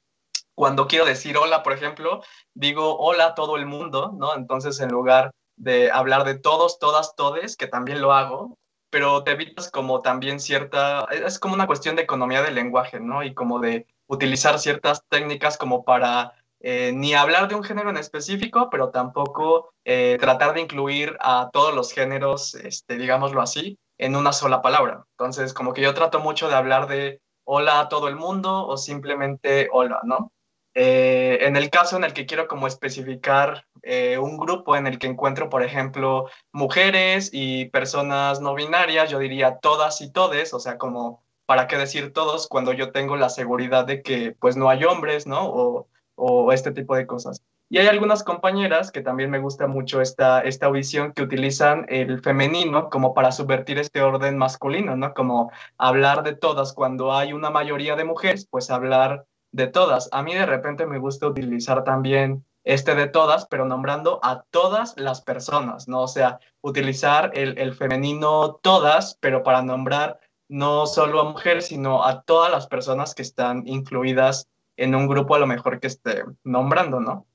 Cuando 0.55 0.87
quiero 0.87 1.05
decir 1.05 1.37
hola, 1.37 1.63
por 1.63 1.73
ejemplo, 1.73 2.21
digo 2.53 2.97
hola 2.99 3.27
a 3.27 3.35
todo 3.35 3.57
el 3.57 3.65
mundo, 3.65 4.13
¿no? 4.17 4.35
Entonces, 4.35 4.79
en 4.79 4.89
lugar 4.89 5.31
de 5.55 5.91
hablar 5.91 6.23
de 6.25 6.35
todos, 6.35 6.79
todas, 6.79 7.15
todes, 7.15 7.57
que 7.57 7.67
también 7.67 8.01
lo 8.01 8.13
hago, 8.13 8.57
pero 8.89 9.23
te 9.23 9.31
evitas 9.31 9.71
como 9.71 10.01
también 10.01 10.39
cierta, 10.39 11.07
es 11.11 11.39
como 11.39 11.55
una 11.55 11.67
cuestión 11.67 11.95
de 11.95 12.03
economía 12.03 12.41
del 12.43 12.55
lenguaje, 12.55 12.99
¿no? 12.99 13.23
Y 13.23 13.33
como 13.33 13.59
de 13.59 13.87
utilizar 14.07 14.59
ciertas 14.59 15.03
técnicas 15.09 15.57
como 15.57 15.83
para 15.83 16.33
eh, 16.59 16.93
ni 16.93 17.13
hablar 17.13 17.47
de 17.49 17.55
un 17.55 17.63
género 17.63 17.89
en 17.89 17.97
específico, 17.97 18.69
pero 18.69 18.89
tampoco 18.89 19.73
eh, 19.83 20.17
tratar 20.19 20.53
de 20.53 20.61
incluir 20.61 21.17
a 21.19 21.49
todos 21.51 21.73
los 21.73 21.91
géneros, 21.91 22.55
este, 22.55 22.97
digámoslo 22.97 23.41
así, 23.41 23.77
en 23.97 24.15
una 24.15 24.33
sola 24.33 24.61
palabra. 24.61 25.05
Entonces, 25.11 25.53
como 25.53 25.73
que 25.73 25.81
yo 25.81 25.93
trato 25.93 26.19
mucho 26.19 26.47
de 26.47 26.55
hablar 26.55 26.87
de 26.87 27.21
hola 27.45 27.81
a 27.81 27.89
todo 27.89 28.07
el 28.07 28.15
mundo 28.15 28.67
o 28.67 28.77
simplemente 28.77 29.69
hola, 29.71 29.99
¿no? 30.03 30.31
Eh, 30.75 31.39
en 31.41 31.55
el 31.55 31.69
caso 31.69 31.97
en 31.97 32.03
el 32.03 32.13
que 32.13 32.25
quiero 32.25 32.47
como 32.47 32.67
especificar 32.67 33.65
un 34.19 34.37
grupo 34.37 34.75
en 34.77 34.87
el 34.87 34.97
que 34.97 35.07
encuentro, 35.07 35.49
por 35.49 35.61
ejemplo, 35.61 36.29
mujeres 36.53 37.29
y 37.33 37.65
personas 37.65 38.39
no 38.39 38.55
binarias, 38.55 39.09
yo 39.11 39.19
diría 39.19 39.59
todas 39.59 39.99
y 40.01 40.11
todes, 40.11 40.53
o 40.53 40.59
sea, 40.59 40.77
como 40.77 41.23
¿para 41.45 41.67
qué 41.67 41.77
decir 41.77 42.13
todos 42.13 42.47
cuando 42.47 42.73
yo 42.73 42.91
tengo 42.91 43.15
la 43.15 43.29
seguridad 43.29 43.85
de 43.85 44.01
que 44.01 44.35
pues 44.39 44.55
no 44.55 44.69
hay 44.69 44.83
hombres, 44.83 45.27
¿no? 45.27 45.87
O, 46.15 46.51
este 46.53 46.71
tipo 46.71 46.95
de 46.95 47.07
cosas. 47.07 47.41
Y 47.73 47.79
hay 47.79 47.87
algunas 47.87 48.23
compañeras 48.23 48.91
que 48.91 49.01
también 49.01 49.31
me 49.31 49.39
gusta 49.39 49.65
mucho 49.65 49.99
esta, 49.99 50.41
esta 50.41 50.69
visión 50.69 51.11
que 51.11 51.23
utilizan 51.23 51.87
el 51.89 52.21
femenino 52.21 52.87
como 52.91 53.15
para 53.15 53.31
subvertir 53.31 53.79
este 53.79 54.03
orden 54.03 54.37
masculino, 54.37 54.95
¿no? 54.95 55.15
Como 55.15 55.51
hablar 55.79 56.21
de 56.21 56.35
todas 56.35 56.73
cuando 56.73 57.15
hay 57.15 57.33
una 57.33 57.49
mayoría 57.49 57.95
de 57.95 58.05
mujeres, 58.05 58.45
pues 58.45 58.69
hablar 58.69 59.25
de 59.51 59.65
todas. 59.65 60.07
A 60.11 60.21
mí 60.21 60.35
de 60.35 60.45
repente 60.45 60.85
me 60.85 60.99
gusta 60.99 61.25
utilizar 61.25 61.83
también 61.83 62.45
este 62.63 62.93
de 62.93 63.07
todas, 63.07 63.47
pero 63.47 63.65
nombrando 63.65 64.19
a 64.21 64.43
todas 64.51 64.93
las 64.95 65.21
personas, 65.21 65.87
¿no? 65.87 66.03
O 66.03 66.07
sea, 66.07 66.37
utilizar 66.61 67.31
el, 67.33 67.57
el 67.57 67.73
femenino 67.73 68.59
todas, 68.61 69.17
pero 69.19 69.41
para 69.41 69.63
nombrar 69.63 70.19
no 70.47 70.85
solo 70.85 71.21
a 71.21 71.23
mujeres, 71.23 71.65
sino 71.69 72.03
a 72.03 72.21
todas 72.21 72.51
las 72.51 72.67
personas 72.67 73.15
que 73.15 73.23
están 73.23 73.67
incluidas 73.67 74.47
en 74.77 74.93
un 74.93 75.07
grupo 75.07 75.33
a 75.33 75.39
lo 75.39 75.47
mejor 75.47 75.79
que 75.79 75.87
esté 75.87 76.23
nombrando, 76.43 76.99
¿no? 76.99 77.25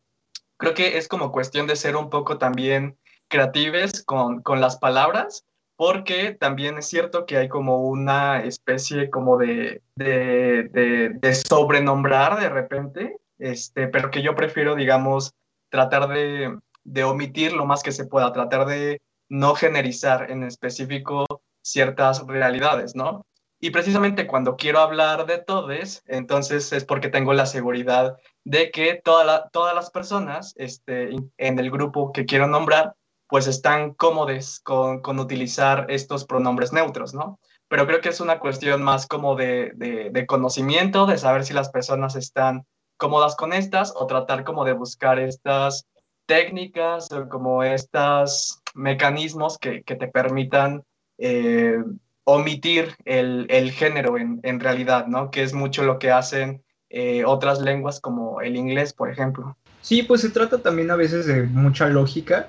Creo 0.58 0.74
que 0.74 0.98
es 0.98 1.08
como 1.08 1.32
cuestión 1.32 1.66
de 1.66 1.76
ser 1.76 1.96
un 1.96 2.10
poco 2.10 2.36
también 2.36 2.98
creatives 3.28 4.02
con, 4.02 4.42
las 4.60 4.76
palabras, 4.78 5.44
porque 5.76 6.32
también 6.32 6.78
es 6.78 6.88
cierto 6.88 7.26
que 7.26 7.36
hay 7.36 7.48
como 7.48 7.84
una 7.84 8.42
especie 8.42 9.08
como 9.08 9.38
de, 9.38 9.82
de, 9.94 11.34
sobrenombrar 11.34 12.40
de 12.40 12.48
repente, 12.48 13.16
este, 13.38 13.86
pero 13.86 14.10
que 14.10 14.22
yo 14.22 14.34
prefiero, 14.34 14.74
digamos, 14.74 15.32
tratar 15.70 16.08
de, 16.08 16.58
de 16.82 17.04
omitir 17.04 17.52
lo 17.52 17.64
más 17.64 17.84
que 17.84 17.92
se 17.92 18.06
pueda, 18.06 18.32
tratar 18.32 18.66
de 18.66 19.00
no 19.28 19.54
generizar 19.54 20.30
en 20.30 20.42
específico 20.42 21.24
ciertas 21.62 22.26
realidades, 22.26 22.96
¿no? 22.96 23.24
Y 23.60 23.70
precisamente 23.70 24.26
cuando 24.26 24.56
quiero 24.56 24.78
hablar 24.78 25.26
de 25.26 25.38
todes, 25.38 26.04
entonces 26.06 26.72
es 26.72 26.84
porque 26.84 27.08
tengo 27.08 27.32
la 27.32 27.46
seguridad 27.46 28.16
de 28.44 28.70
que 28.70 29.00
toda 29.02 29.48
todas 29.50 29.74
las 29.74 29.90
personas 29.90 30.54
este, 30.56 31.16
en 31.36 31.58
el 31.58 31.70
grupo 31.70 32.12
que 32.12 32.24
quiero 32.24 32.46
nombrar, 32.46 32.94
pues 33.26 33.48
están 33.48 33.94
cómodes 33.94 34.60
con, 34.60 35.02
con, 35.02 35.18
utilizar 35.18 35.86
estos 35.88 36.24
pronombres 36.24 36.72
neutros, 36.72 37.14
¿no? 37.14 37.40
Pero 37.68 37.86
creo 37.86 38.00
que 38.00 38.08
es 38.08 38.20
una 38.20 38.38
cuestión 38.38 38.82
más 38.82 39.06
como 39.06 39.34
de, 39.34 39.72
de, 39.74 40.26
conocimiento, 40.26 41.04
de 41.06 41.18
saber 41.18 41.44
si 41.44 41.52
las 41.52 41.68
personas 41.68 42.16
están 42.16 42.64
cómodas 42.96 43.36
con 43.36 43.52
estas 43.52 43.92
o 43.94 44.06
tratar 44.06 44.44
como 44.44 44.64
de 44.64 44.72
buscar 44.72 45.18
estas 45.18 45.86
técnicas 46.26 47.10
o 47.12 47.28
como 47.28 47.62
estos 47.62 48.62
mecanismos 48.74 49.58
que, 49.58 49.82
que 49.82 49.96
te 49.96 50.08
permitan 50.08 50.84
eh, 51.18 51.82
omitir 52.30 52.94
el, 53.06 53.70
género 53.72 54.18
en, 54.18 54.60
realidad, 54.60 55.06
¿no? 55.06 55.30
Que 55.30 55.42
es 55.42 55.54
mucho 55.54 55.84
lo 55.84 55.98
que 55.98 56.10
hacen 56.10 56.62
eh, 56.90 57.24
otras 57.24 57.62
lenguas 57.62 58.00
como 58.00 58.42
el 58.42 58.54
inglés, 58.54 58.92
por 58.92 59.10
ejemplo. 59.10 59.56
Sí, 59.80 60.02
pues 60.02 60.20
se 60.20 60.28
trata 60.28 60.58
también 60.58 60.90
a 60.90 60.96
veces 60.96 61.24
de 61.24 61.44
mucha 61.44 61.88
lógica. 61.88 62.48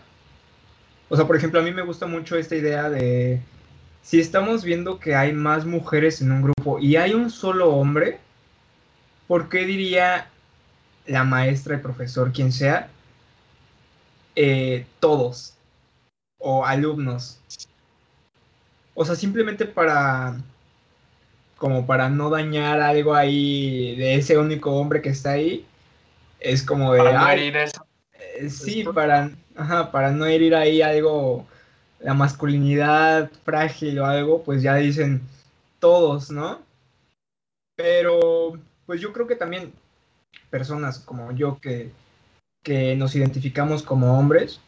O 1.07 1.15
sea, 1.15 1.25
por 1.25 1.37
ejemplo, 1.37 1.61
a 1.61 1.63
mí 1.63 1.71
me 1.71 1.83
gusta 1.83 2.07
mucho 2.07 2.35
esta 2.35 2.57
idea 2.57 2.89
de 2.89 3.41
si 4.01 4.19
estamos 4.19 4.65
viendo 4.65 4.99
que 4.99 5.15
hay 5.15 5.31
más 5.31 5.65
mujeres 5.65 6.21
en 6.21 6.33
un 6.33 6.41
grupo 6.41 6.77
y 6.79 6.97
hay 6.97 7.13
un 7.13 7.29
solo 7.29 7.69
hombre, 7.69 8.19
¿por 9.27 9.47
qué 9.47 9.65
diría 9.65 10.29
la 11.05 11.23
maestra, 11.23 11.75
el 11.75 11.81
profesor, 11.81 12.33
quien 12.33 12.51
sea, 12.51 12.89
eh, 14.35 14.85
todos 14.99 15.53
o 16.37 16.65
alumnos? 16.65 17.39
O 19.01 19.05
sea, 19.05 19.15
simplemente 19.15 19.65
para. 19.65 20.35
Como 21.55 21.85
para 21.85 22.09
no 22.09 22.29
dañar 22.29 22.81
algo 22.81 23.15
ahí 23.15 23.95
de 23.95 24.15
ese 24.15 24.37
único 24.37 24.71
hombre 24.71 25.01
que 25.01 25.07
está 25.07 25.31
ahí. 25.31 25.65
Es 26.41 26.63
como 26.63 26.91
de. 26.91 26.99
Para 26.99 27.17
no 27.17 27.29
herir 27.29 27.55
eso. 27.55 27.85
Eh, 28.11 28.49
sí, 28.49 28.83
para, 28.83 29.31
para 29.93 30.11
no 30.11 30.25
herir 30.25 30.53
ahí 30.53 30.81
algo. 30.81 31.47
La 32.01 32.13
masculinidad 32.13 33.31
frágil 33.45 33.99
o 33.99 34.05
algo, 34.05 34.43
pues 34.43 34.61
ya 34.61 34.75
dicen 34.75 35.21
todos, 35.79 36.29
¿no? 36.29 36.59
Pero, 37.77 38.59
pues 38.85 38.99
yo 38.99 39.13
creo 39.13 39.27
que 39.27 39.35
también 39.35 39.71
personas 40.49 40.99
como 40.99 41.31
yo 41.31 41.57
que, 41.61 41.91
que 42.63 42.97
nos 42.97 43.15
identificamos 43.15 43.81
como 43.81 44.19
hombres, 44.19 44.59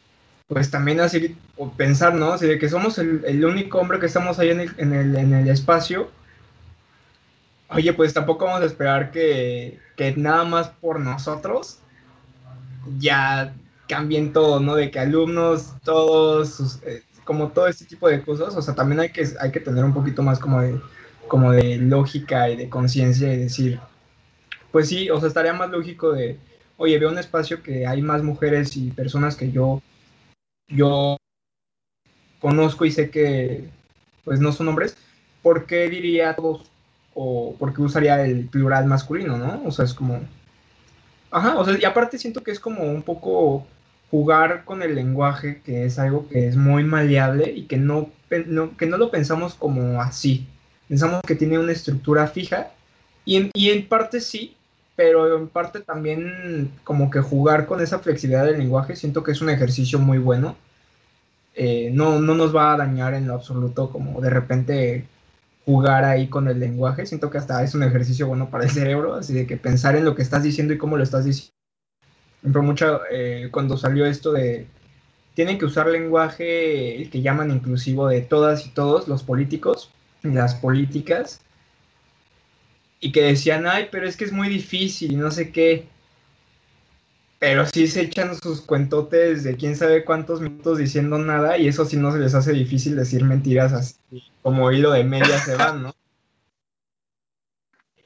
pues 0.52 0.70
también 0.70 1.00
así 1.00 1.36
pensar, 1.76 2.14
¿no? 2.14 2.32
Así 2.32 2.46
de 2.46 2.58
que 2.58 2.68
somos 2.68 2.98
el, 2.98 3.44
único 3.44 3.78
hombre 3.78 3.98
que 3.98 4.06
estamos 4.06 4.38
ahí 4.38 4.50
en 4.50 4.60
el, 4.60 4.74
en, 4.76 4.92
el, 4.92 5.16
en 5.16 5.32
el, 5.32 5.48
espacio. 5.48 6.10
Oye, 7.70 7.92
pues 7.94 8.12
tampoco 8.12 8.44
vamos 8.44 8.60
a 8.62 8.66
esperar 8.66 9.10
que, 9.10 9.78
que 9.96 10.14
nada 10.16 10.44
más 10.44 10.68
por 10.68 11.00
nosotros 11.00 11.78
ya 12.98 13.54
cambien 13.88 14.32
todo, 14.32 14.60
¿no? 14.60 14.74
De 14.74 14.90
que 14.90 14.98
alumnos, 14.98 15.74
todos, 15.84 16.80
eh, 16.84 17.02
como 17.24 17.48
todo 17.48 17.66
este 17.66 17.86
tipo 17.86 18.08
de 18.08 18.22
cosas, 18.22 18.54
o 18.54 18.62
sea, 18.62 18.74
también 18.74 19.00
hay 19.00 19.10
que, 19.10 19.26
hay 19.40 19.50
que 19.50 19.60
tener 19.60 19.84
un 19.84 19.94
poquito 19.94 20.22
más 20.22 20.38
como 20.38 20.60
de, 20.60 20.78
como 21.28 21.52
de 21.52 21.78
lógica 21.78 22.50
y 22.50 22.56
de 22.56 22.68
conciencia 22.68 23.32
y 23.32 23.38
decir, 23.38 23.80
pues 24.70 24.88
sí, 24.88 25.08
o 25.08 25.18
sea, 25.18 25.28
estaría 25.28 25.54
más 25.54 25.70
lógico 25.70 26.12
de, 26.12 26.38
oye, 26.76 26.98
veo 26.98 27.10
un 27.10 27.18
espacio 27.18 27.62
que 27.62 27.86
hay 27.86 28.02
más 28.02 28.22
mujeres 28.22 28.76
y 28.76 28.90
personas 28.90 29.36
que 29.36 29.50
yo, 29.50 29.80
yo 30.68 31.16
conozco 32.40 32.84
y 32.84 32.90
sé 32.90 33.10
que 33.10 33.68
pues 34.24 34.40
no 34.40 34.52
son 34.52 34.68
hombres, 34.68 34.96
¿por 35.42 35.66
qué 35.66 35.88
diría 35.88 36.34
todos 36.34 36.70
o 37.14 37.54
por 37.58 37.74
qué 37.74 37.82
usaría 37.82 38.24
el 38.24 38.46
plural 38.46 38.86
masculino, 38.86 39.36
no? 39.36 39.62
O 39.64 39.70
sea, 39.70 39.84
es 39.84 39.94
como... 39.94 40.20
Ajá, 41.30 41.58
o 41.58 41.64
sea, 41.64 41.78
y 41.78 41.84
aparte 41.84 42.18
siento 42.18 42.42
que 42.42 42.50
es 42.50 42.60
como 42.60 42.84
un 42.84 43.02
poco 43.02 43.66
jugar 44.10 44.64
con 44.64 44.82
el 44.82 44.94
lenguaje, 44.94 45.62
que 45.64 45.84
es 45.84 45.98
algo 45.98 46.28
que 46.28 46.46
es 46.46 46.56
muy 46.56 46.84
maleable 46.84 47.50
y 47.50 47.64
que 47.64 47.78
no, 47.78 48.10
que 48.28 48.86
no 48.86 48.96
lo 48.96 49.10
pensamos 49.10 49.54
como 49.54 50.00
así. 50.02 50.46
Pensamos 50.88 51.22
que 51.22 51.34
tiene 51.34 51.58
una 51.58 51.72
estructura 51.72 52.26
fija 52.26 52.70
y 53.24 53.50
y 53.54 53.70
en 53.70 53.88
parte 53.88 54.20
sí, 54.20 54.56
pero 54.96 55.36
en 55.36 55.48
parte 55.48 55.80
también 55.80 56.70
como 56.84 57.10
que 57.10 57.20
jugar 57.20 57.66
con 57.66 57.80
esa 57.80 57.98
flexibilidad 57.98 58.44
del 58.44 58.58
lenguaje 58.58 58.96
siento 58.96 59.22
que 59.22 59.32
es 59.32 59.40
un 59.40 59.50
ejercicio 59.50 59.98
muy 59.98 60.18
bueno. 60.18 60.56
Eh, 61.54 61.90
no, 61.92 62.18
no 62.20 62.34
nos 62.34 62.54
va 62.54 62.72
a 62.72 62.76
dañar 62.78 63.14
en 63.14 63.26
lo 63.26 63.34
absoluto 63.34 63.90
como 63.90 64.20
de 64.20 64.30
repente 64.30 65.06
jugar 65.64 66.04
ahí 66.04 66.28
con 66.28 66.48
el 66.48 66.60
lenguaje. 66.60 67.06
Siento 67.06 67.30
que 67.30 67.38
hasta 67.38 67.62
es 67.62 67.74
un 67.74 67.82
ejercicio 67.82 68.26
bueno 68.26 68.50
para 68.50 68.64
el 68.64 68.70
cerebro, 68.78 69.14
así 69.14 69.32
de 69.32 69.46
que 69.46 69.56
pensar 69.56 69.96
en 69.96 70.04
lo 70.04 70.14
que 70.14 70.22
estás 70.22 70.42
diciendo 70.42 70.74
y 70.74 70.78
cómo 70.78 70.96
lo 70.96 71.02
estás 71.04 71.24
diciendo. 71.24 71.52
Por 72.52 72.62
mucho, 72.62 73.00
eh, 73.10 73.48
cuando 73.52 73.76
salió 73.76 74.04
esto 74.06 74.32
de 74.32 74.66
tienen 75.34 75.58
que 75.58 75.64
usar 75.64 75.86
lenguaje 75.86 76.96
el 76.96 77.08
que 77.08 77.22
llaman 77.22 77.50
inclusivo 77.50 78.08
de 78.08 78.20
todas 78.20 78.66
y 78.66 78.70
todos 78.70 79.08
los 79.08 79.22
políticos 79.22 79.90
las 80.22 80.54
políticas 80.54 81.40
y 83.02 83.10
que 83.10 83.24
decían, 83.24 83.66
ay, 83.66 83.88
pero 83.90 84.08
es 84.08 84.16
que 84.16 84.24
es 84.24 84.32
muy 84.32 84.48
difícil 84.48 85.12
y 85.12 85.16
no 85.16 85.30
sé 85.32 85.50
qué. 85.50 85.88
Pero 87.40 87.66
sí 87.66 87.88
se 87.88 88.02
echan 88.02 88.40
sus 88.40 88.60
cuentotes 88.60 89.42
de 89.42 89.56
quién 89.56 89.74
sabe 89.74 90.04
cuántos 90.04 90.40
minutos 90.40 90.78
diciendo 90.78 91.18
nada 91.18 91.58
y 91.58 91.66
eso 91.66 91.84
sí 91.84 91.96
no 91.96 92.12
se 92.12 92.20
les 92.20 92.34
hace 92.34 92.52
difícil 92.52 92.94
decir 92.94 93.24
mentiras 93.24 93.72
así 93.72 93.96
como 94.40 94.70
hilo 94.70 94.92
de 94.92 95.02
media 95.02 95.36
se 95.38 95.56
van, 95.56 95.82
¿no? 95.82 95.94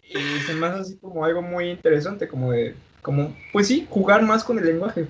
Y 0.09 0.41
se 0.41 0.55
me 0.55 0.67
hace 0.67 0.81
así 0.81 0.97
como 0.97 1.27
algo 1.27 1.43
muy 1.43 1.69
interesante, 1.69 2.27
como 2.27 2.53
de, 2.53 2.75
como, 3.03 3.37
pues 3.53 3.67
sí, 3.67 3.87
jugar 3.91 4.23
más 4.23 4.45
con 4.45 4.59
el 4.59 4.65
lenguaje. 4.65 5.09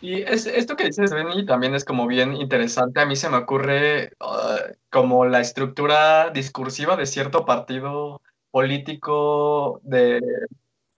Y 0.00 0.22
es, 0.22 0.46
esto 0.46 0.76
que 0.76 0.84
dices, 0.84 1.12
Benny, 1.12 1.44
también 1.44 1.74
es 1.74 1.84
como 1.84 2.06
bien 2.06 2.36
interesante. 2.36 3.00
A 3.00 3.06
mí 3.06 3.16
se 3.16 3.28
me 3.28 3.38
ocurre 3.38 4.12
ah, 4.20 4.58
como 4.90 5.24
la 5.26 5.40
estructura 5.40 6.30
discursiva 6.30 6.96
de 6.96 7.06
cierto 7.06 7.44
partido 7.44 8.22
político 8.50 9.80
de, 9.82 10.20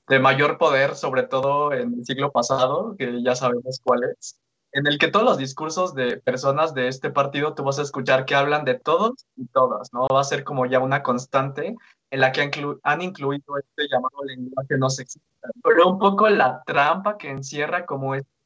de 0.09 0.19
mayor 0.19 0.59
poder, 0.59 0.97
sobre 0.97 1.23
todo 1.23 1.73
en 1.73 1.95
el 1.95 2.05
siglo 2.05 2.31
pasado, 2.31 2.95
que 2.99 3.23
ya 3.23 3.35
sabemos 3.35 3.81
cuál 3.83 4.05
es, 4.05 4.39
en 4.73 4.87
el 4.87 4.99
que 4.99 5.09
todos 5.09 5.25
los 5.25 5.39
discursos 5.39 5.95
de 5.95 6.19
personas 6.19 6.75
de 6.75 6.89
este 6.89 7.11
partido 7.11 7.55
tú 7.55 7.65
vas 7.65 7.79
a 7.79 7.83
escuchar 7.83 8.25
que 8.25 8.35
hablan 8.35 8.65
de 8.65 8.79
todos 8.79 9.27
y 9.37 9.47
todas, 9.47 9.93
¿no? 9.93 10.07
Va 10.13 10.21
a 10.21 10.25
ser 10.25 10.45
como 10.45 10.67
ya 10.67 10.79
una 10.79 11.03
constante 11.03 11.75
en 12.11 12.21
la 12.21 12.33
que 12.33 12.41
han 12.83 13.03
incluido 13.03 13.59
este 13.59 13.89
llamado 13.89 14.25
lenguaje 14.25 14.79
no 14.79 14.91
sexista. 14.91 15.49
Pero 15.63 15.89
un 15.89 15.99
poco 15.99 16.29
la 16.29 16.63
trampa 16.65 17.17
que 17.17 17.31
encierra 17.31 17.87
como 17.87 18.15
este 18.15 18.40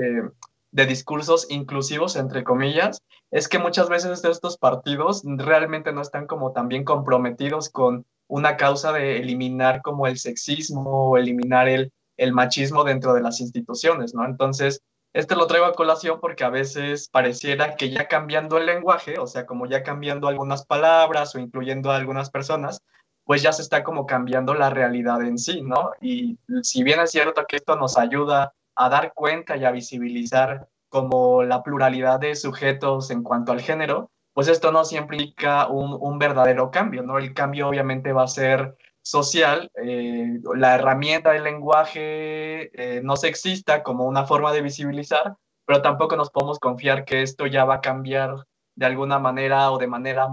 de, 0.00 0.86
discursos 0.86 1.50
inclusivos, 1.50 2.16
entre 2.16 2.44
comillas, 2.44 3.02
es 3.30 3.48
que 3.48 3.58
muchas 3.58 3.88
veces 3.88 4.24
estos 4.24 4.56
partidos 4.56 5.22
realmente 5.24 5.92
no 5.92 6.00
están 6.00 6.26
como 6.26 6.52
también 6.52 6.84
comprometidos 6.84 7.68
con 7.70 8.06
una 8.28 8.56
causa 8.56 8.92
de 8.92 9.18
eliminar 9.18 9.82
como 9.82 10.06
el 10.06 10.18
sexismo 10.18 11.10
o 11.10 11.16
eliminar 11.16 11.68
el, 11.68 11.92
el 12.16 12.32
machismo 12.32 12.84
dentro 12.84 13.14
de 13.14 13.22
las 13.22 13.40
instituciones, 13.40 14.14
¿no? 14.14 14.24
Entonces, 14.24 14.82
este 15.12 15.34
lo 15.34 15.48
traigo 15.48 15.66
a 15.66 15.74
colación 15.74 16.20
porque 16.20 16.44
a 16.44 16.50
veces 16.50 17.08
pareciera 17.08 17.74
que 17.74 17.90
ya 17.90 18.06
cambiando 18.06 18.58
el 18.58 18.66
lenguaje, 18.66 19.18
o 19.18 19.26
sea, 19.26 19.44
como 19.44 19.66
ya 19.66 19.82
cambiando 19.82 20.28
algunas 20.28 20.64
palabras 20.64 21.34
o 21.34 21.40
incluyendo 21.40 21.90
a 21.90 21.96
algunas 21.96 22.30
personas, 22.30 22.80
pues 23.24 23.42
ya 23.42 23.52
se 23.52 23.62
está 23.62 23.82
como 23.82 24.06
cambiando 24.06 24.54
la 24.54 24.70
realidad 24.70 25.22
en 25.22 25.38
sí, 25.38 25.62
¿no? 25.62 25.92
Y 26.00 26.38
si 26.62 26.84
bien 26.84 27.00
es 27.00 27.10
cierto 27.10 27.44
que 27.48 27.56
esto 27.56 27.76
nos 27.76 27.98
ayuda 27.98 28.52
a 28.80 28.88
dar 28.88 29.12
cuenta 29.14 29.56
y 29.56 29.64
a 29.64 29.70
visibilizar 29.70 30.68
como 30.88 31.42
la 31.42 31.62
pluralidad 31.62 32.18
de 32.18 32.34
sujetos 32.34 33.10
en 33.10 33.22
cuanto 33.22 33.52
al 33.52 33.60
género, 33.60 34.10
pues 34.32 34.48
esto 34.48 34.72
no 34.72 34.84
siempre 34.84 35.18
implica 35.18 35.68
un, 35.68 36.18
verdadero 36.18 36.70
cambio, 36.70 37.02
¿no? 37.02 37.18
El 37.18 37.34
cambio 37.34 37.68
obviamente 37.68 38.12
va 38.12 38.24
a 38.24 38.28
ser 38.28 38.76
social, 39.02 39.70
eh, 39.82 40.40
la 40.54 40.76
herramienta 40.76 41.32
del 41.32 41.44
lenguaje 41.44 42.70
eh, 42.74 43.02
no 43.02 43.16
sexista 43.16 43.82
como 43.82 44.06
una 44.06 44.24
forma 44.24 44.52
de 44.52 44.62
visibilizar, 44.62 45.36
pero 45.66 45.82
tampoco 45.82 46.16
nos 46.16 46.30
podemos 46.30 46.58
confiar 46.58 47.04
que 47.04 47.22
esto 47.22 47.46
ya 47.46 47.64
va 47.64 47.76
a 47.76 47.80
cambiar 47.80 48.46
de 48.76 48.86
alguna 48.86 49.18
manera 49.18 49.70
o 49.72 49.78
de 49.78 49.88
manera 49.88 50.26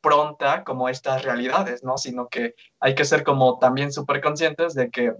pronta 0.00 0.64
como 0.64 0.88
estas 0.88 1.22
realidades, 1.24 1.84
¿no? 1.84 1.98
Sino 1.98 2.28
que 2.28 2.54
hay 2.80 2.94
que 2.94 3.04
ser 3.04 3.24
como 3.24 3.58
también 3.58 3.92
súper 3.92 4.22
conscientes 4.22 4.74
de 4.74 4.90
que 4.90 5.12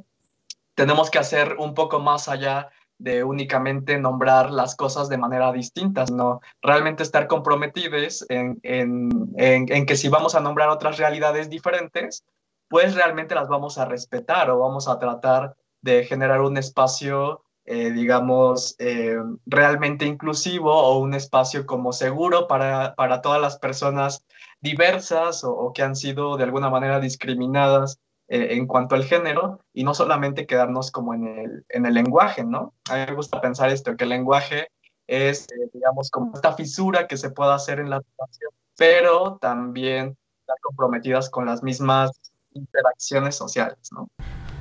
tenemos 0.81 1.11
que 1.11 1.19
hacer 1.19 1.57
un 1.59 1.75
poco 1.75 2.01
más 2.01 2.27
allá 2.27 2.71
de 2.97 3.23
únicamente 3.23 3.99
nombrar 3.99 4.51
las 4.51 4.75
cosas 4.75 5.11
de 5.11 5.19
manera 5.19 5.53
distinta, 5.53 6.07
¿no? 6.11 6.40
Realmente 6.62 7.03
estar 7.03 7.27
comprometidos 7.27 8.25
en, 8.31 8.59
en, 8.62 9.31
en, 9.37 9.85
que 9.85 9.95
si 9.95 10.09
vamos 10.09 10.35
a 10.35 10.40
nombrar 10.40 10.71
otras 10.71 10.97
realidades 10.97 11.51
diferentes, 11.51 12.25
pues 12.66 12.95
realmente 12.95 13.35
las 13.35 13.47
vamos 13.47 13.77
a 13.77 13.85
respetar 13.85 14.49
o 14.51 14.59
vamos 14.59 14.88
a 14.88 14.99
tratar 14.99 15.55
de 15.83 16.05
generar 16.05 16.40
un 16.40 16.57
espacio, 16.57 17.43
eh, 17.66 17.90
digamos, 17.90 18.75
eh, 18.79 19.19
realmente 19.45 20.07
inclusivo 20.07 20.73
o 20.73 20.99
un 20.99 21.12
espacio 21.12 21.66
como 21.66 21.93
seguro 21.93 22.49
para, 22.49 22.95
para 22.95 23.21
todas 23.21 23.43
las 23.43 23.59
personas 23.59 24.25
diversas 24.62 25.45
o, 25.45 25.53
o 25.53 25.75
que 25.75 25.83
han 25.83 25.95
sido 25.95 26.38
de 26.38 26.45
alguna 26.45 26.71
manera 26.71 27.01
discriminadas 27.01 28.01
eh, 28.33 28.55
en 28.55 28.69
cuanto 28.69 28.95
al 28.95 29.03
género 29.03 29.59
y 29.73 29.83
no 29.83 29.93
solamente 29.93 30.47
quedarnos 30.47 30.93
como 30.93 31.14
en 31.14 31.27
el, 31.27 31.66
en 31.69 31.85
el 31.85 31.95
lenguaje, 31.95 32.45
¿no? 32.45 32.75
A 32.88 32.95
mí 32.95 33.05
me 33.09 33.16
gusta 33.16 33.40
pensar 33.40 33.71
esto, 33.71 33.97
que 33.97 34.05
el 34.05 34.11
lenguaje 34.11 34.69
es, 35.09 35.49
eh, 35.51 35.69
digamos, 35.73 36.12
como 36.12 36.33
esta 36.33 36.53
fisura 36.53 37.09
que 37.09 37.16
se 37.16 37.31
puede 37.31 37.53
hacer 37.53 37.81
en 37.81 37.90
la 37.90 37.97
educación, 37.97 38.53
pero 38.79 39.37
también 39.40 40.16
estar 40.43 40.57
comprometidas 40.62 41.29
con 41.29 41.45
las 41.45 41.64
mismas 41.64 42.12
interacciones 42.53 43.35
sociales, 43.35 43.79
¿no? 43.90 44.07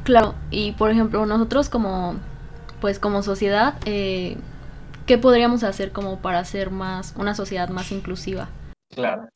Claro, 0.03 0.33
y 0.49 0.71
por 0.71 0.89
ejemplo, 0.89 1.27
nosotros 1.27 1.69
como, 1.69 2.15
pues 2.81 2.97
como 2.97 3.21
sociedad, 3.21 3.75
eh, 3.85 4.35
¿qué 5.05 5.19
podríamos 5.19 5.63
hacer 5.63 5.91
como 5.91 6.23
para 6.23 6.39
hacer 6.39 6.71
más, 6.71 7.13
una 7.17 7.35
sociedad 7.35 7.69
más 7.69 7.91
inclusiva? 7.91 8.49
Claro, 8.89 9.29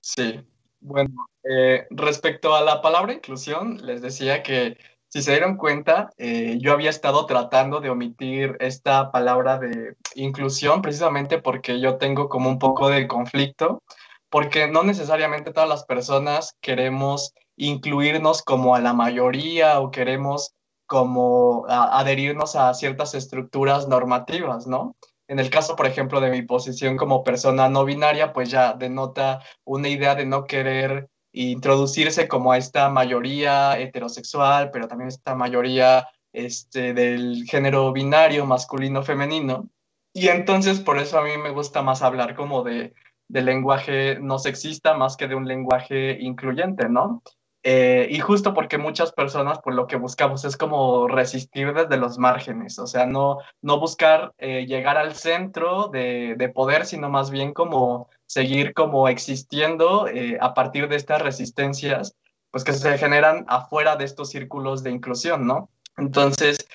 sí. 0.00 0.44
Bueno, 0.84 1.28
eh, 1.44 1.86
respecto 1.90 2.56
a 2.56 2.60
la 2.60 2.82
palabra 2.82 3.12
inclusión, 3.12 3.78
les 3.86 4.02
decía 4.02 4.42
que 4.42 4.76
si 5.08 5.22
se 5.22 5.30
dieron 5.30 5.56
cuenta, 5.56 6.10
eh, 6.18 6.58
yo 6.60 6.72
había 6.72 6.90
estado 6.90 7.24
tratando 7.26 7.80
de 7.80 7.90
omitir 7.90 8.56
esta 8.58 9.12
palabra 9.12 9.58
de 9.58 9.94
inclusión 10.16 10.82
precisamente 10.82 11.38
porque 11.38 11.80
yo 11.80 11.98
tengo 11.98 12.28
como 12.28 12.48
un 12.48 12.58
poco 12.58 12.88
de 12.88 13.06
conflicto, 13.06 13.80
porque 14.28 14.66
no 14.66 14.82
necesariamente 14.82 15.52
todas 15.52 15.68
las 15.68 15.84
personas 15.84 16.56
queremos 16.60 17.32
incluirnos 17.56 18.42
como 18.42 18.74
a 18.74 18.80
la 18.80 18.92
mayoría 18.92 19.78
o 19.78 19.92
queremos 19.92 20.52
como 20.86 21.64
adherirnos 21.68 22.56
a 22.56 22.74
ciertas 22.74 23.14
estructuras 23.14 23.86
normativas, 23.86 24.66
¿no? 24.66 24.96
En 25.32 25.38
el 25.38 25.48
caso, 25.48 25.76
por 25.76 25.86
ejemplo, 25.86 26.20
de 26.20 26.30
mi 26.30 26.42
posición 26.42 26.98
como 26.98 27.24
persona 27.24 27.66
no 27.66 27.86
binaria, 27.86 28.34
pues 28.34 28.50
ya 28.50 28.74
denota 28.74 29.40
una 29.64 29.88
idea 29.88 30.14
de 30.14 30.26
no 30.26 30.44
querer 30.44 31.08
introducirse 31.32 32.28
como 32.28 32.52
a 32.52 32.58
esta 32.58 32.90
mayoría 32.90 33.78
heterosexual, 33.78 34.70
pero 34.70 34.88
también 34.88 35.08
esta 35.08 35.34
mayoría 35.34 36.06
este, 36.34 36.92
del 36.92 37.44
género 37.48 37.92
binario, 37.94 38.44
masculino-femenino. 38.44 39.70
Y 40.12 40.28
entonces 40.28 40.80
por 40.80 40.98
eso 40.98 41.18
a 41.18 41.24
mí 41.24 41.30
me 41.38 41.48
gusta 41.48 41.80
más 41.80 42.02
hablar 42.02 42.36
como 42.36 42.62
de 42.62 42.92
lenguaje 43.30 44.18
no 44.20 44.38
sexista 44.38 44.92
más 44.92 45.16
que 45.16 45.28
de 45.28 45.34
un 45.34 45.48
lenguaje 45.48 46.18
incluyente, 46.20 46.90
¿no? 46.90 47.22
Eh, 47.64 48.08
y 48.10 48.18
justo 48.18 48.54
porque 48.54 48.76
muchas 48.76 49.12
personas, 49.12 49.60
pues 49.62 49.76
lo 49.76 49.86
que 49.86 49.94
buscamos 49.94 50.44
es 50.44 50.56
como 50.56 51.06
resistir 51.06 51.72
desde 51.72 51.96
los 51.96 52.18
márgenes, 52.18 52.78
o 52.80 52.88
sea, 52.88 53.06
no, 53.06 53.38
no 53.60 53.78
buscar 53.78 54.32
eh, 54.38 54.66
llegar 54.66 54.98
al 54.98 55.14
centro 55.14 55.86
de, 55.86 56.34
de, 56.36 56.48
poder, 56.48 56.86
sino 56.86 57.08
más 57.08 57.30
bien 57.30 57.52
como 57.52 58.08
seguir 58.26 58.74
como 58.74 59.08
existiendo 59.08 60.08
eh, 60.08 60.38
a 60.40 60.54
partir 60.54 60.88
de 60.88 60.96
estas 60.96 61.22
resistencias, 61.22 62.16
pues 62.50 62.64
que 62.64 62.72
se 62.72 62.98
generan 62.98 63.44
afuera 63.46 63.94
de 63.94 64.06
estos 64.06 64.30
círculos 64.30 64.82
de 64.82 64.90
inclusión, 64.90 65.46
¿no? 65.46 65.70
Entonces, 65.98 66.66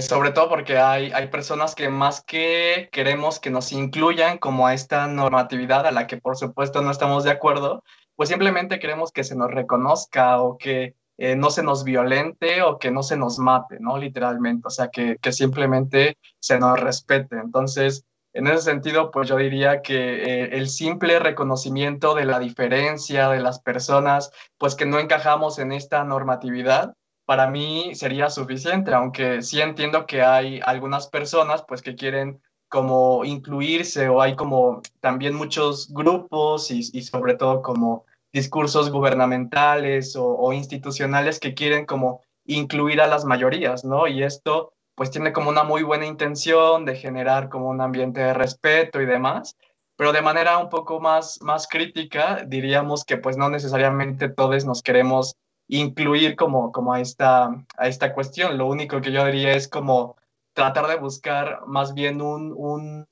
sobre 0.00 0.30
todo 0.30 0.48
porque 0.48 0.78
hay, 0.78 1.12
hay 1.12 1.28
personas 1.28 1.74
que 1.74 1.90
más 1.90 2.22
que 2.22 2.88
queremos 2.90 3.38
que 3.38 3.50
nos 3.50 3.70
incluyan 3.70 4.38
como 4.38 4.66
a 4.66 4.72
esta 4.72 5.06
normatividad 5.08 5.86
a 5.86 5.90
la 5.90 6.06
que 6.06 6.16
por 6.16 6.38
supuesto 6.38 6.80
no 6.80 6.90
estamos 6.90 7.22
de 7.24 7.32
acuerdo, 7.32 7.82
pues 8.16 8.28
simplemente 8.28 8.78
queremos 8.78 9.12
que 9.12 9.24
se 9.24 9.36
nos 9.36 9.50
reconozca 9.50 10.40
o 10.40 10.58
que 10.58 10.96
eh, 11.18 11.36
no 11.36 11.50
se 11.50 11.62
nos 11.62 11.84
violente 11.84 12.62
o 12.62 12.78
que 12.78 12.90
no 12.90 13.02
se 13.02 13.16
nos 13.16 13.38
mate, 13.38 13.78
¿no? 13.80 13.96
Literalmente, 13.98 14.66
o 14.66 14.70
sea, 14.70 14.88
que, 14.88 15.16
que 15.18 15.32
simplemente 15.32 16.18
se 16.40 16.58
nos 16.58 16.78
respete. 16.80 17.36
Entonces, 17.36 18.04
en 18.34 18.46
ese 18.48 18.62
sentido, 18.62 19.10
pues 19.10 19.28
yo 19.28 19.36
diría 19.36 19.80
que 19.80 19.94
eh, 19.96 20.56
el 20.58 20.68
simple 20.68 21.18
reconocimiento 21.18 22.14
de 22.14 22.26
la 22.26 22.38
diferencia 22.38 23.30
de 23.30 23.40
las 23.40 23.60
personas, 23.60 24.30
pues 24.58 24.74
que 24.74 24.84
no 24.84 24.98
encajamos 24.98 25.58
en 25.58 25.72
esta 25.72 26.04
normatividad, 26.04 26.94
para 27.24 27.50
mí 27.50 27.94
sería 27.94 28.30
suficiente, 28.30 28.94
aunque 28.94 29.42
sí 29.42 29.60
entiendo 29.60 30.06
que 30.06 30.22
hay 30.22 30.60
algunas 30.64 31.08
personas, 31.08 31.64
pues 31.66 31.82
que 31.82 31.96
quieren 31.96 32.40
como 32.68 33.24
incluirse 33.24 34.08
o 34.08 34.20
hay 34.20 34.36
como 34.36 34.82
también 35.00 35.34
muchos 35.34 35.92
grupos 35.92 36.70
y, 36.70 36.80
y 36.92 37.02
sobre 37.02 37.34
todo 37.34 37.62
como 37.62 38.05
discursos 38.36 38.90
gubernamentales 38.90 40.14
o, 40.14 40.52
institucionales 40.52 41.40
que 41.40 41.54
quieren 41.54 41.86
como 41.86 42.20
incluir 42.44 43.00
a 43.00 43.06
las 43.06 43.24
mayorías, 43.24 43.82
¿no? 43.82 44.06
Y 44.06 44.22
esto 44.22 44.74
pues 44.94 45.10
tiene 45.10 45.32
como 45.32 45.48
una 45.48 45.64
muy 45.64 45.82
buena 45.82 46.04
intención 46.04 46.84
de 46.84 46.96
generar 46.96 47.48
como 47.48 47.70
un 47.70 47.80
ambiente 47.80 48.20
de 48.20 48.34
respeto 48.34 49.00
y 49.00 49.06
demás, 49.06 49.56
pero 49.96 50.12
de 50.12 50.20
manera 50.20 50.58
un 50.58 50.68
poco 50.68 51.00
más, 51.00 51.40
más 51.40 51.66
crítica 51.66 52.44
diríamos 52.46 53.06
que 53.06 53.16
pues 53.16 53.38
no 53.38 53.48
necesariamente 53.48 54.28
todos 54.28 54.66
nos 54.66 54.82
queremos 54.82 55.34
incluir 55.68 56.36
como, 56.36 56.72
como 56.72 56.92
a, 56.92 57.00
esta, 57.00 57.48
a 57.78 57.88
esta 57.88 58.12
cuestión. 58.12 58.58
Lo 58.58 58.66
único 58.66 59.00
que 59.00 59.12
yo 59.12 59.24
diría 59.24 59.52
es 59.52 59.66
como 59.66 60.16
tratar 60.52 60.88
de 60.88 60.96
buscar 60.96 61.62
más 61.66 61.94
bien 61.94 62.20
un, 62.20 62.52
un, 62.54 63.06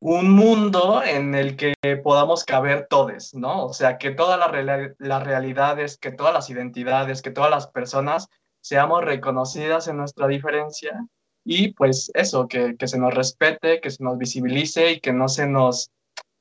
un 0.00 0.30
mundo 0.30 1.02
en 1.04 1.34
el 1.34 1.56
que 1.56 1.74
podamos 2.02 2.44
caber 2.44 2.86
todos, 2.88 3.34
¿no? 3.34 3.66
O 3.66 3.72
sea, 3.74 3.98
que 3.98 4.10
todas 4.10 4.38
las, 4.38 4.50
realidades, 5.22 5.98
que 5.98 6.10
todas 6.10 6.32
las 6.32 6.48
identidades, 6.48 7.20
que 7.20 7.30
todas 7.30 7.50
las 7.50 7.66
personas 7.66 8.28
seamos 8.62 9.04
reconocidas 9.04 9.88
en 9.88 9.98
nuestra 9.98 10.26
diferencia 10.26 11.06
y 11.44 11.72
pues 11.74 12.10
eso, 12.14 12.48
que, 12.48 12.76
que, 12.76 12.88
se 12.88 12.98
nos 12.98 13.14
respete, 13.14 13.80
que 13.80 13.90
se 13.90 14.02
nos 14.02 14.16
visibilice 14.16 14.92
y 14.92 15.00
que 15.00 15.12
no 15.12 15.28
se 15.28 15.46
nos, 15.46 15.90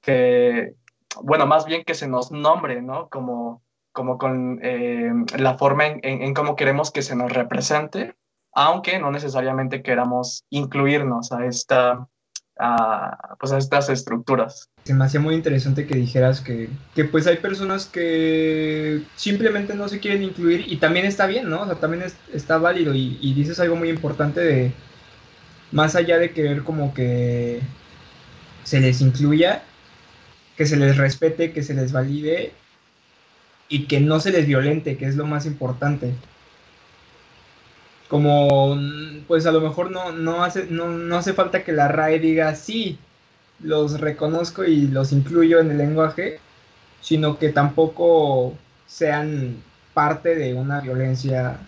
que, 0.02 0.76
bueno, 1.22 1.46
más 1.46 1.66
bien 1.66 1.84
que 1.84 1.96
se 1.96 2.08
nos 2.08 2.32
nombre, 2.32 2.82
¿no? 2.82 3.10
Como, 3.10 3.62
como 3.92 4.18
con 4.18 4.60
eh, 4.64 5.12
la 5.38 5.58
forma 5.58 5.88
en, 5.88 6.00
en, 6.04 6.22
en, 6.22 6.34
cómo 6.34 6.56
queremos 6.56 6.92
que 6.92 7.02
se 7.02 7.16
nos 7.16 7.32
represente, 7.32 8.16
aunque 8.54 9.00
no 9.00 9.12
necesariamente 9.12 9.82
queramos 9.82 10.46
incluirnos 10.50 11.32
a 11.34 11.46
esta, 11.46 12.08
a, 12.60 13.36
pues 13.40 13.52
a 13.54 13.58
estas 13.58 13.90
estructuras. 13.90 14.70
Se 14.84 14.94
me 14.94 15.06
hacía 15.06 15.20
muy 15.20 15.34
interesante 15.34 15.88
que 15.88 15.96
dijeras 15.96 16.42
que, 16.42 16.70
que, 16.94 17.06
pues 17.06 17.26
hay 17.26 17.38
personas 17.38 17.86
que 17.86 19.02
simplemente 19.16 19.74
no 19.74 19.88
se 19.88 20.00
quieren 20.00 20.24
incluir 20.24 20.66
y 20.68 20.78
también 20.78 21.06
está 21.06 21.26
bien, 21.26 21.50
¿no? 21.50 21.62
O 21.62 21.66
sea, 21.66 21.76
también 21.76 22.04
es, 22.04 22.16
está 22.34 22.58
válido 22.58 22.94
y, 22.94 23.18
y, 23.22 23.34
dices 23.34 23.60
algo 23.60 23.78
muy 23.78 23.90
importante 23.90 24.42
de, 24.42 24.74
más 25.72 25.96
allá 25.96 26.20
de 26.20 26.32
querer 26.32 26.64
como 26.64 26.94
que 26.94 27.62
se 28.64 28.82
les 28.82 29.00
incluya, 29.02 29.64
que 30.58 30.66
se 30.66 30.76
les 30.76 30.98
respete, 30.98 31.54
que 31.54 31.64
se 31.64 31.74
les 31.74 31.94
valide 31.94 32.52
y 33.70 33.86
que 33.86 34.02
no 34.02 34.20
se 34.20 34.32
les 34.32 34.46
violente, 34.46 34.98
que 34.98 35.06
es 35.06 35.16
lo 35.16 35.26
más 35.26 35.46
importante 35.46 36.14
como 38.10 38.76
pues 39.28 39.46
a 39.46 39.52
lo 39.52 39.62
mejor 39.62 39.92
no, 39.92 40.12
no, 40.12 40.44
hace, 40.44 40.66
no, 40.70 40.90
no 40.90 41.16
hace 41.16 41.34
falta 41.34 41.64
que 41.64 41.72
la 41.72 41.88
RAE 41.88 42.20
diga 42.20 42.56
sí, 42.56 42.98
los 43.62 44.02
reconozco 44.02 44.66
y 44.66 44.88
los 44.88 45.12
incluyo 45.12 45.60
en 45.60 45.72
el 45.72 45.78
lenguaje, 45.78 46.40
sino 47.02 47.38
que 47.38 47.50
tampoco 47.50 48.56
sean 48.88 49.62
parte 49.94 50.36
de 50.36 50.56
una 50.56 50.82
violencia 50.82 51.60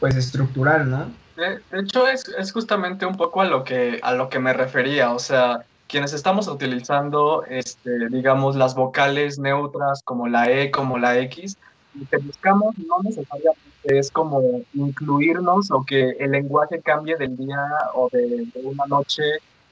pues 0.00 0.16
estructural, 0.16 0.90
¿no? 0.90 1.12
De, 1.36 1.60
de 1.70 1.82
hecho 1.82 2.08
es, 2.08 2.26
es, 2.38 2.52
justamente 2.52 3.04
un 3.04 3.16
poco 3.16 3.42
a 3.42 3.44
lo 3.44 3.62
que 3.62 4.00
a 4.02 4.14
lo 4.14 4.30
que 4.30 4.38
me 4.38 4.54
refería, 4.54 5.12
o 5.12 5.18
sea, 5.18 5.66
quienes 5.86 6.14
estamos 6.14 6.48
utilizando 6.48 7.44
este 7.50 8.08
digamos 8.08 8.56
las 8.56 8.74
vocales 8.74 9.38
neutras 9.38 10.02
como 10.02 10.28
la 10.28 10.50
E, 10.50 10.70
como 10.70 10.96
la 10.96 11.18
X, 11.18 11.58
lo 11.94 12.08
que 12.08 12.16
buscamos 12.18 12.78
no 12.78 13.02
necesariamente 13.02 13.73
es 13.84 14.10
como 14.10 14.62
incluirnos 14.72 15.70
o 15.70 15.84
que 15.84 16.10
el 16.18 16.32
lenguaje 16.32 16.80
cambie 16.80 17.16
del 17.16 17.36
día 17.36 17.58
o 17.94 18.08
de, 18.10 18.48
una 18.62 18.86
noche 18.86 19.22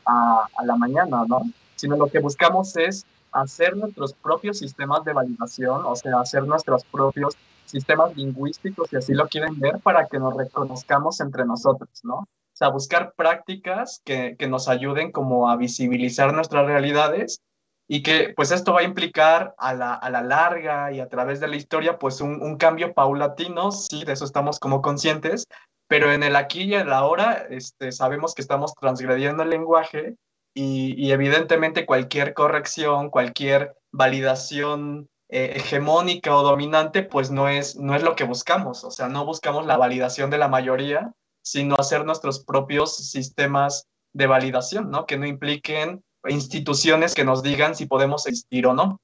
a, 0.05 0.47
a, 0.57 0.65
la 0.65 0.77
mañana, 0.77 1.25
¿no? 1.27 1.43
Sino 1.77 1.97
lo 1.97 2.07
que 2.07 2.19
buscamos 2.19 2.77
es 2.77 3.07
hacer 3.33 3.77
nuestros 3.77 4.13
propios 4.13 4.59
sistemas 4.59 5.05
de 5.05 5.13
validación, 5.13 5.85
o 5.85 5.97
sea, 5.97 6.21
hacer 6.21 6.47
nuestros 6.47 6.85
propios 6.85 7.37
sistemas 7.65 8.15
lingüísticos, 8.17 8.91
si 8.91 8.97
así 8.97 9.15
lo 9.15 9.29
quieren 9.29 9.59
ver, 9.59 9.79
para 9.81 10.07
que 10.07 10.19
nos 10.19 10.37
reconozcamos 10.37 11.21
entre 11.21 11.45
nosotros, 11.45 11.89
¿no? 12.03 12.17
O 12.17 12.55
sea, 12.55 12.69
buscar 12.69 13.15
prácticas 13.17 14.03
que, 14.05 14.37
que 14.39 14.47
nos 14.47 14.69
ayuden 14.69 15.11
como 15.11 15.49
a 15.49 15.57
visibilizar 15.57 16.35
nuestras 16.35 16.67
realidades 16.67 17.41
y 17.89 18.03
que 18.03 18.33
pues 18.35 18.51
esto 18.51 18.73
va 18.73 18.81
a 18.81 18.85
implicar 18.85 19.55
a 19.59 19.75
la, 19.75 19.95
a 19.95 20.11
la 20.11 20.23
larga 20.23 20.93
y 20.93 21.01
a 21.01 21.09
través 21.09 21.41
de 21.41 21.49
la 21.49 21.57
historia 21.57 21.99
pues 21.99 22.21
un, 22.21 22.43
un, 22.43 22.57
cambio 22.57 22.95
paulatino, 22.95 23.73
sí, 23.73 24.05
de 24.05 24.13
eso 24.13 24.25
estamos 24.25 24.59
como 24.59 24.83
conscientes, 24.83 25.47
pero 25.89 26.13
en 26.13 26.23
el 26.23 26.37
aquí 26.37 26.63
y 26.63 26.75
el 26.75 26.93
ahora 26.93 27.47
este, 27.51 27.93
sabemos 27.93 28.35
que 28.35 28.43
estamos 28.43 28.75
transgrediendo 28.75 29.43
el 29.43 29.51
lenguaje 29.51 30.17
y, 30.55 30.95
y 30.97 31.13
evidentemente 31.13 31.87
cualquier 31.87 32.35
corrección, 32.35 33.11
cualquier 33.11 33.75
validación 33.91 35.09
eh, 35.29 35.55
hegemónica 35.57 36.37
o 36.37 36.43
dominante 36.43 37.03
pues 37.03 37.31
no 37.31 37.49
es, 37.49 37.77
no 37.77 37.95
es 37.95 38.03
lo 38.03 38.15
que 38.17 38.25
buscamos, 38.25 38.85
o 38.85 38.91
sea, 38.91 39.09
no 39.09 39.25
buscamos 39.25 39.65
la 39.67 39.79
validación 39.79 40.29
de 40.29 40.37
la 40.37 40.49
mayoría, 40.49 41.13
sino 41.43 41.75
hacer 41.79 42.05
nuestros 42.05 42.45
propios 42.45 42.97
sistemas 42.97 43.89
de 44.13 44.27
validación, 44.27 44.91
¿no? 44.91 45.07
Que 45.07 45.17
no 45.17 45.27
impliquen 45.27 46.05
instituciones 46.29 47.15
que 47.15 47.25
nos 47.25 47.43
digan 47.43 47.75
si 47.75 47.87
podemos 47.87 48.27
existir 48.27 48.67
o 48.67 48.75
no. 48.75 49.01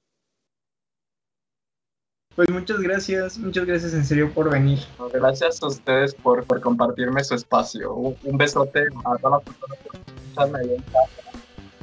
Pues 2.34 2.48
muchas 2.50 2.78
gracias, 2.78 3.36
muchas 3.36 3.66
gracias 3.66 3.94
en 3.94 4.04
serio 4.04 4.32
por 4.32 4.48
venir. 4.48 4.78
Gracias 5.12 5.60
a 5.60 5.66
ustedes 5.66 6.14
por, 6.14 6.44
por 6.44 6.60
compartirme 6.60 7.24
su 7.24 7.34
espacio. 7.34 7.92
Un, 7.94 8.16
un, 8.22 8.38
besote 8.38 8.86
a 9.04 9.16
todas 9.16 9.42
las 9.44 9.54
personas 9.54 9.78
que 9.78 9.98
escuchan 9.98 10.56
ahí 10.56 10.74
en 10.74 10.82
casa 10.82 11.28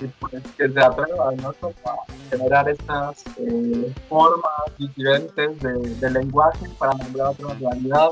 y 0.01 0.07
pues 0.07 0.43
que 0.57 0.69
se 0.69 0.79
atrevan 0.79 1.37
¿no? 1.37 1.49
a 1.49 2.29
generar 2.29 2.69
estas 2.69 3.23
eh, 3.37 3.93
formas 4.07 4.53
diferentes 4.77 5.59
de, 5.59 5.73
de, 5.73 6.09
lenguaje 6.11 6.67
para 6.77 6.93
nombrar 6.93 7.27
otra 7.29 7.53
realidad 7.55 8.09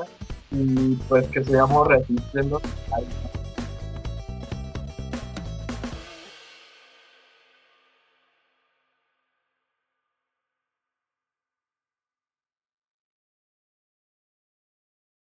y 0.52 0.96
pues 1.08 1.28
que 1.28 1.44
sigamos 1.44 1.88
resistiendo 1.88 2.62
a 2.92 3.43